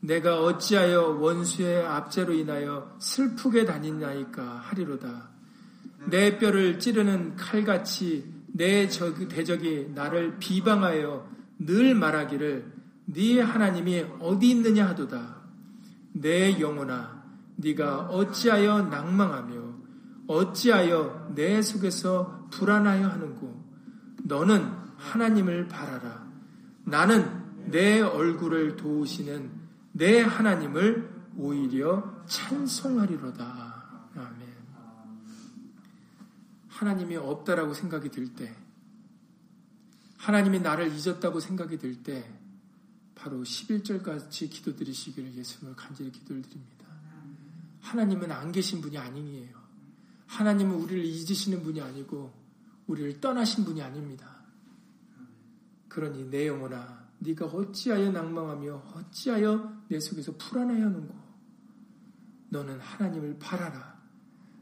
내가 0.00 0.42
어찌하여 0.42 1.18
원수의 1.20 1.84
압제로 1.84 2.32
인하여 2.32 2.96
슬프게 2.98 3.64
다니나이까 3.64 4.42
하리로다. 4.64 5.30
내 6.06 6.38
뼈를 6.38 6.78
찌르는 6.78 7.36
칼같이 7.36 8.32
내 8.46 8.88
대적이 8.88 9.90
나를 9.94 10.38
비방하여 10.38 11.28
늘 11.58 11.94
말하기를 11.94 12.72
네 13.06 13.40
하나님이 13.40 14.06
어디 14.20 14.50
있느냐 14.50 14.88
하도다. 14.88 15.36
내 16.12 16.60
영혼아 16.60 17.22
네가 17.56 18.06
어찌하여 18.06 18.82
낭망하며 18.82 19.78
어찌하여 20.28 21.32
내 21.34 21.60
속에서 21.60 22.46
불안하여 22.50 23.08
하는고 23.08 23.64
너는 24.24 24.70
하나님을 24.96 25.68
바라라. 25.68 26.26
나는 26.84 27.26
내 27.70 28.00
얼굴을 28.00 28.76
도우시는 28.76 29.57
내 29.98 30.20
하나님을 30.20 31.10
오히려 31.36 32.24
찬송하리로다. 32.26 34.10
아멘. 34.14 34.48
하나님이 36.68 37.16
없다라고 37.16 37.74
생각이 37.74 38.08
들 38.08 38.32
때, 38.36 38.54
하나님이 40.16 40.60
나를 40.60 40.92
잊었다고 40.92 41.40
생각이 41.40 41.78
들 41.78 42.00
때, 42.04 42.32
바로 43.16 43.42
11절 43.42 44.04
같이 44.04 44.48
기도드리시기를 44.48 45.34
예수님을 45.34 45.74
간절히 45.74 46.12
기도를 46.12 46.42
드립니다. 46.42 46.86
하나님은 47.80 48.30
안 48.30 48.52
계신 48.52 48.80
분이 48.80 48.96
아니에요. 48.96 49.58
하나님은 50.28 50.76
우리를 50.76 51.04
잊으시는 51.04 51.64
분이 51.64 51.80
아니고, 51.80 52.32
우리를 52.86 53.20
떠나신 53.20 53.64
분이 53.64 53.82
아닙니다. 53.82 54.28
그러니 55.88 56.30
내 56.30 56.46
영혼아, 56.46 56.97
네가 57.20 57.46
어찌하여 57.46 58.12
낭망하며 58.12 58.92
어찌하여 58.94 59.84
내 59.88 59.98
속에서 59.98 60.36
불안해하는고 60.36 61.14
너는 62.50 62.80
하나님을 62.80 63.38
바라라. 63.38 63.98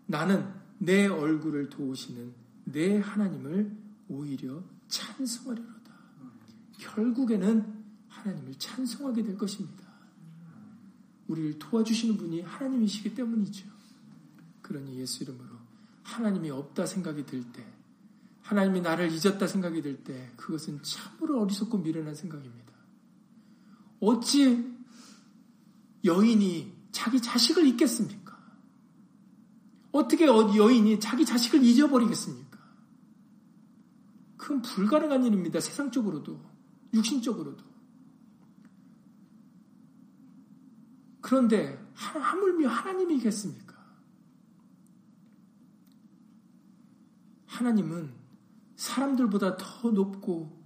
나는 0.07 0.53
내 0.79 1.07
얼굴을 1.07 1.69
도우시는 1.69 2.33
내 2.65 2.99
하나님을 2.99 3.77
오히려 4.09 4.63
찬송하리로다. 4.89 5.93
결국에는 6.79 7.85
하나님을 8.09 8.55
찬송하게 8.59 9.23
될 9.23 9.37
것입니다. 9.37 9.87
우리를 11.29 11.59
도와주시는 11.59 12.17
분이 12.17 12.43
하나님이시기 12.43 13.15
때문이죠. 13.15 13.69
그러니 14.63 14.99
예수 14.99 15.23
이름으로 15.25 15.57
하나님이 16.03 16.51
없다 16.51 16.87
생각이 16.87 17.27
들 17.27 17.43
때, 17.53 17.67
하나님이 18.49 18.81
나를 18.81 19.11
잊었다 19.11 19.47
생각이 19.47 19.83
들 19.83 20.05
때 20.05 20.31
그것은 20.37 20.81
참으로 20.83 21.41
어리석고 21.43 21.79
미련한 21.79 22.15
생각입니다. 22.15 22.73
어찌 24.01 24.73
여인이 26.05 26.73
자기 26.93 27.21
자식을 27.21 27.67
잊겠습니까? 27.67 28.37
어떻게 29.91 30.29
어- 30.29 30.55
여인이 30.55 31.01
자기 31.01 31.25
자식을 31.25 31.63
잊어버리겠습니까? 31.65 32.57
그건 34.37 34.63
불가능한 34.63 35.25
일입니다. 35.25 35.59
세상적으로도, 35.59 36.41
육신적으로도. 36.95 37.65
그런데 41.21 41.85
하물며 41.95 42.69
하나님이겠습니까? 42.69 43.75
하나님은 47.47 48.16
사람들보다 48.77 49.57
더 49.57 49.91
높고 49.91 50.57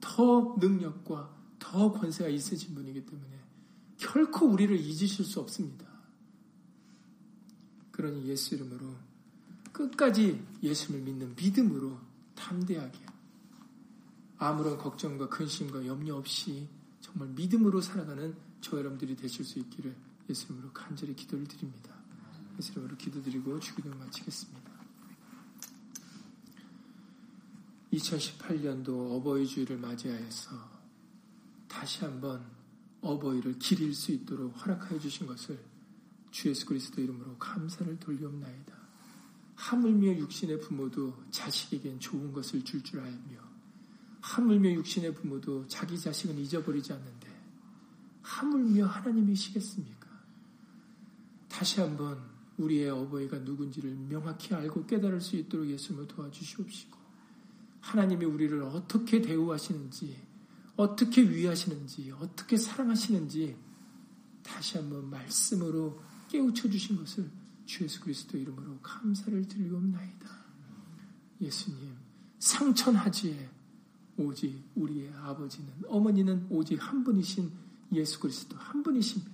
더 0.00 0.56
능력과 0.58 1.34
더 1.58 1.92
권세가 1.92 2.28
있으신 2.28 2.74
분이기 2.74 3.04
때문에 3.06 3.40
결코 3.98 4.46
우리를 4.46 4.78
잊으실 4.78 5.24
수 5.24 5.40
없습니다. 5.40 5.86
그러니 7.92 8.26
예수 8.26 8.54
이름으로 8.54 8.94
끝까지 9.72 10.42
예수를 10.62 11.00
믿는 11.00 11.34
믿음으로 11.36 11.98
담대하게 12.34 12.98
아무런 14.38 14.76
걱정과 14.76 15.28
근심과 15.28 15.86
염려 15.86 16.16
없이 16.16 16.68
정말 17.00 17.28
믿음으로 17.28 17.80
살아가는 17.80 18.34
저 18.60 18.76
여러분들이 18.78 19.14
되실 19.14 19.44
수 19.44 19.58
있기를 19.60 19.94
예수 20.28 20.46
이름으로 20.46 20.72
간절히 20.72 21.14
기도를 21.14 21.46
드립니다. 21.46 21.94
예수 22.58 22.72
이름으로 22.72 22.96
기도드리고 22.96 23.60
주기도 23.60 23.90
마치겠습니다. 23.90 24.61
2018년도 27.92 29.12
어버이 29.16 29.46
주일을 29.46 29.78
맞이하여서 29.78 30.50
다시 31.68 32.04
한번 32.04 32.44
어버이를 33.00 33.58
기릴 33.58 33.94
수 33.94 34.12
있도록 34.12 34.54
허락하여 34.64 34.98
주신 34.98 35.26
것을 35.26 35.58
주 36.30 36.48
예수 36.48 36.64
그리스도 36.66 37.00
이름으로 37.00 37.36
감사를 37.36 37.98
돌리옵나이다. 37.98 38.82
하물며 39.54 40.16
육신의 40.18 40.60
부모도 40.60 41.24
자식에겐 41.30 42.00
좋은 42.00 42.32
것을 42.32 42.64
줄줄 42.64 42.82
줄 42.82 43.00
알며 43.00 43.42
하물며 44.20 44.72
육신의 44.72 45.14
부모도 45.14 45.66
자기 45.68 45.98
자식은 45.98 46.38
잊어버리지 46.38 46.92
않는데 46.92 47.28
하물며 48.22 48.86
하나님이시겠습니까? 48.86 50.08
다시 51.48 51.80
한번 51.80 52.22
우리의 52.56 52.90
어버이가 52.90 53.40
누군지를 53.40 53.94
명확히 54.08 54.54
알고 54.54 54.86
깨달을 54.86 55.20
수 55.20 55.36
있도록 55.36 55.68
예수님을 55.68 56.06
도와주시옵시고 56.08 57.01
하나님이 57.82 58.24
우리를 58.24 58.62
어떻게 58.62 59.20
대우하시는지 59.20 60.16
어떻게 60.76 61.28
위하시는지 61.28 62.12
어떻게 62.18 62.56
사랑하시는지 62.56 63.56
다시 64.42 64.78
한번 64.78 65.10
말씀으로 65.10 66.00
깨우쳐 66.30 66.70
주신 66.70 66.96
것을 66.96 67.30
주 67.66 67.84
예수 67.84 68.00
그리스도 68.00 68.38
이름으로 68.38 68.78
감사를 68.82 69.46
드리옵나이다. 69.46 70.28
예수님 71.40 71.94
상천하지에 72.38 73.48
오직 74.16 74.62
우리의 74.74 75.12
아버지는 75.14 75.68
어머니는 75.86 76.46
오직 76.50 76.76
한 76.76 77.04
분이신 77.04 77.50
예수 77.92 78.20
그리스도 78.20 78.56
한 78.56 78.82
분이십니다. 78.82 79.30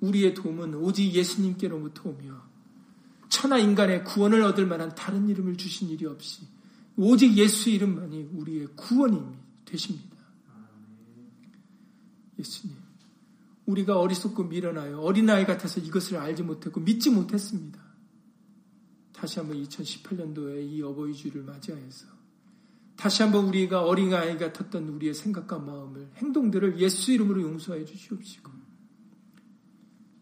우리의 0.00 0.34
도움은 0.34 0.74
오직 0.74 1.12
예수님께로부터 1.12 2.10
오며 2.10 2.42
천하 3.28 3.58
인간의 3.58 4.04
구원을 4.04 4.42
얻을 4.42 4.66
만한 4.66 4.94
다른 4.94 5.28
이름을 5.28 5.56
주신 5.56 5.88
일이 5.88 6.06
없이 6.06 6.46
오직 6.96 7.36
예수 7.36 7.70
이름만이 7.70 8.30
우리의 8.34 8.68
구원이 8.76 9.20
되십니다. 9.64 10.16
예수님, 12.38 12.76
우리가 13.66 13.98
어리석고 13.98 14.44
미련하여 14.44 14.98
어린아이 15.00 15.46
같아서 15.46 15.80
이것을 15.80 16.18
알지 16.18 16.42
못했고 16.42 16.80
믿지 16.80 17.10
못했습니다. 17.10 17.80
다시 19.12 19.38
한번 19.38 19.62
2018년도에 19.62 20.68
이 20.68 20.82
어버이 20.82 21.14
주를 21.14 21.42
맞이하여서 21.44 22.06
다시 22.96 23.22
한번 23.22 23.46
우리가 23.46 23.84
어린아이 23.84 24.36
같았던 24.36 24.88
우리의 24.88 25.14
생각과 25.14 25.58
마음을 25.58 26.10
행동들을 26.16 26.80
예수 26.80 27.12
이름으로 27.12 27.42
용서하여 27.42 27.84
주시옵시고 27.84 28.50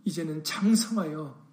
이제는 0.04 0.44
장성하여 0.44 1.48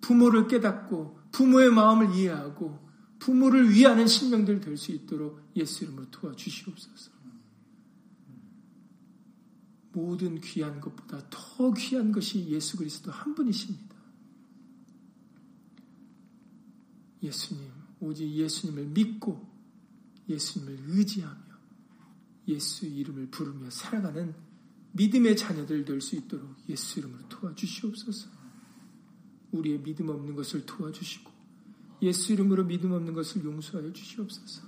부모를 0.00 0.48
깨닫고 0.48 1.18
부모의 1.32 1.70
마음을 1.70 2.14
이해하고 2.14 2.89
부모를 3.20 3.70
위하는 3.70 4.06
신명들 4.08 4.60
될 4.60 4.76
수 4.76 4.90
있도록 4.92 5.40
예수 5.54 5.84
이름으로 5.84 6.10
도와주시옵소서. 6.10 7.12
모든 9.92 10.40
귀한 10.40 10.80
것보다 10.80 11.28
더 11.30 11.72
귀한 11.74 12.10
것이 12.12 12.48
예수 12.48 12.76
그리스도 12.76 13.10
한 13.10 13.34
분이십니다. 13.34 13.96
예수님, 17.22 17.68
오직 18.00 18.28
예수님을 18.30 18.86
믿고 18.86 19.46
예수님을 20.28 20.84
의지하며 20.88 21.50
예수 22.48 22.86
이름을 22.86 23.26
부르며 23.30 23.68
살아가는 23.70 24.34
믿음의 24.92 25.36
자녀들 25.36 25.84
될 25.84 26.00
수 26.00 26.16
있도록 26.16 26.56
예수 26.68 26.98
이름으로 27.00 27.28
도와주시옵소서. 27.28 28.30
우리의 29.52 29.82
믿음 29.82 30.08
없는 30.08 30.34
것을 30.34 30.64
도와주시고 30.64 31.29
예수 32.02 32.32
이름으로 32.32 32.64
믿음 32.64 32.92
없는 32.92 33.12
것을 33.12 33.44
용서하여 33.44 33.92
주시옵소서. 33.92 34.62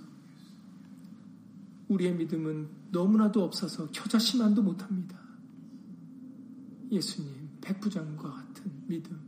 우리의 1.87 2.15
믿음은 2.15 2.69
너무나도 2.91 3.43
없어서 3.43 3.89
겨자씨만도 3.91 4.61
못합니다. 4.61 5.19
예수님, 6.91 7.57
백부장과 7.61 8.29
같은 8.29 8.71
믿음, 8.87 9.19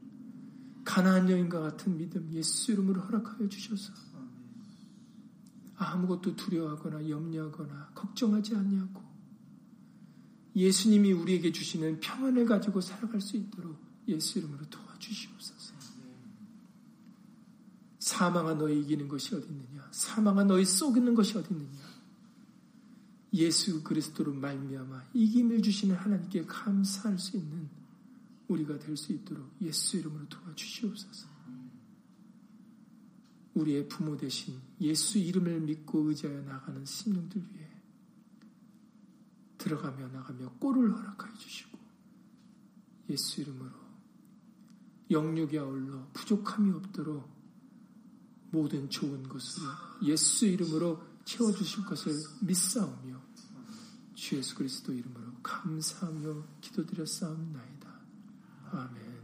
가나안 0.83 1.29
여인과 1.29 1.59
같은 1.61 1.97
믿음 1.97 2.29
예수 2.31 2.71
이름으로 2.71 3.01
허락하여 3.01 3.49
주셔서 3.49 3.93
아무것도 5.77 6.35
두려워하거나 6.35 7.09
염려하거나 7.09 7.91
걱정하지 7.95 8.55
않냐고 8.55 9.01
예수님이 10.55 11.11
우리에게 11.11 11.51
주시는 11.51 11.99
평안을 11.99 12.45
가지고 12.45 12.79
살아갈 12.79 13.19
수 13.19 13.35
있도록 13.35 13.77
예수 14.07 14.39
이름으로 14.39 14.69
도와주시옵소서. 14.69 15.64
사망아 18.15 18.53
너희 18.53 18.79
이기는 18.79 19.09
것이 19.09 19.35
어디 19.35 19.45
있느냐? 19.47 19.85
사망아 19.91 20.45
너희 20.45 20.63
쏘기는 20.63 21.13
것이 21.15 21.37
어디 21.37 21.53
있느냐? 21.53 21.83
예수 23.33 23.83
그리스도로 23.83 24.33
말미암아 24.33 25.03
이김을 25.13 25.61
주시는 25.61 25.95
하나님께 25.97 26.45
감사할 26.45 27.19
수 27.19 27.35
있는 27.35 27.67
우리가 28.47 28.79
될 28.79 28.95
수 28.95 29.11
있도록 29.11 29.51
예수 29.61 29.97
이름으로 29.97 30.29
도와주시옵소서. 30.29 31.27
우리의 33.55 33.89
부모 33.89 34.15
대신 34.15 34.61
예수 34.79 35.17
이름을 35.17 35.59
믿고 35.61 36.09
의지하여 36.09 36.41
나가는 36.43 36.85
심령들 36.85 37.41
위해 37.53 37.69
들어가며 39.57 40.07
나가며 40.07 40.53
꼴을 40.59 40.93
허락하여 40.93 41.33
주시고 41.33 41.77
예수 43.09 43.41
이름으로 43.41 43.71
영육이 45.11 45.59
아울러 45.59 46.07
부족함이 46.13 46.71
없도록 46.71 47.34
모든 48.55 48.89
좋은 48.89 49.21
것으로 49.23 49.67
예수 50.03 50.45
이름으로 50.45 51.01
채워주실 51.25 51.85
것을 51.85 52.13
믿사오며 52.41 53.21
주 54.15 54.37
예수 54.37 54.55
그리스도 54.55 54.93
이름으로 54.93 55.33
감사하며 55.43 56.43
기도드렸사옵나이다. 56.61 57.99
아멘. 58.71 59.15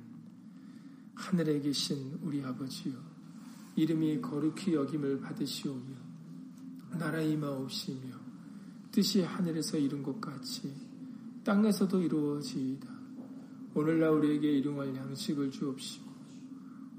하늘에 1.16 1.62
계신 1.62 2.20
우리 2.22 2.44
아버지요 2.44 2.94
이름이 3.76 4.22
거룩히 4.22 4.74
여김을 4.74 5.22
받으시오며 5.22 5.96
나라 7.00 7.22
임하옵시며 7.22 8.20
뜻이 8.92 9.22
하늘에서 9.22 9.78
이룬 9.78 10.04
것 10.04 10.20
같이 10.20 10.76
땅에서도 11.46 12.02
이루어지이다. 12.02 12.90
오늘날 13.74 14.10
우리에게 14.10 14.52
일용할 14.58 14.94
양식을 14.94 15.52
주옵시고 15.52 16.11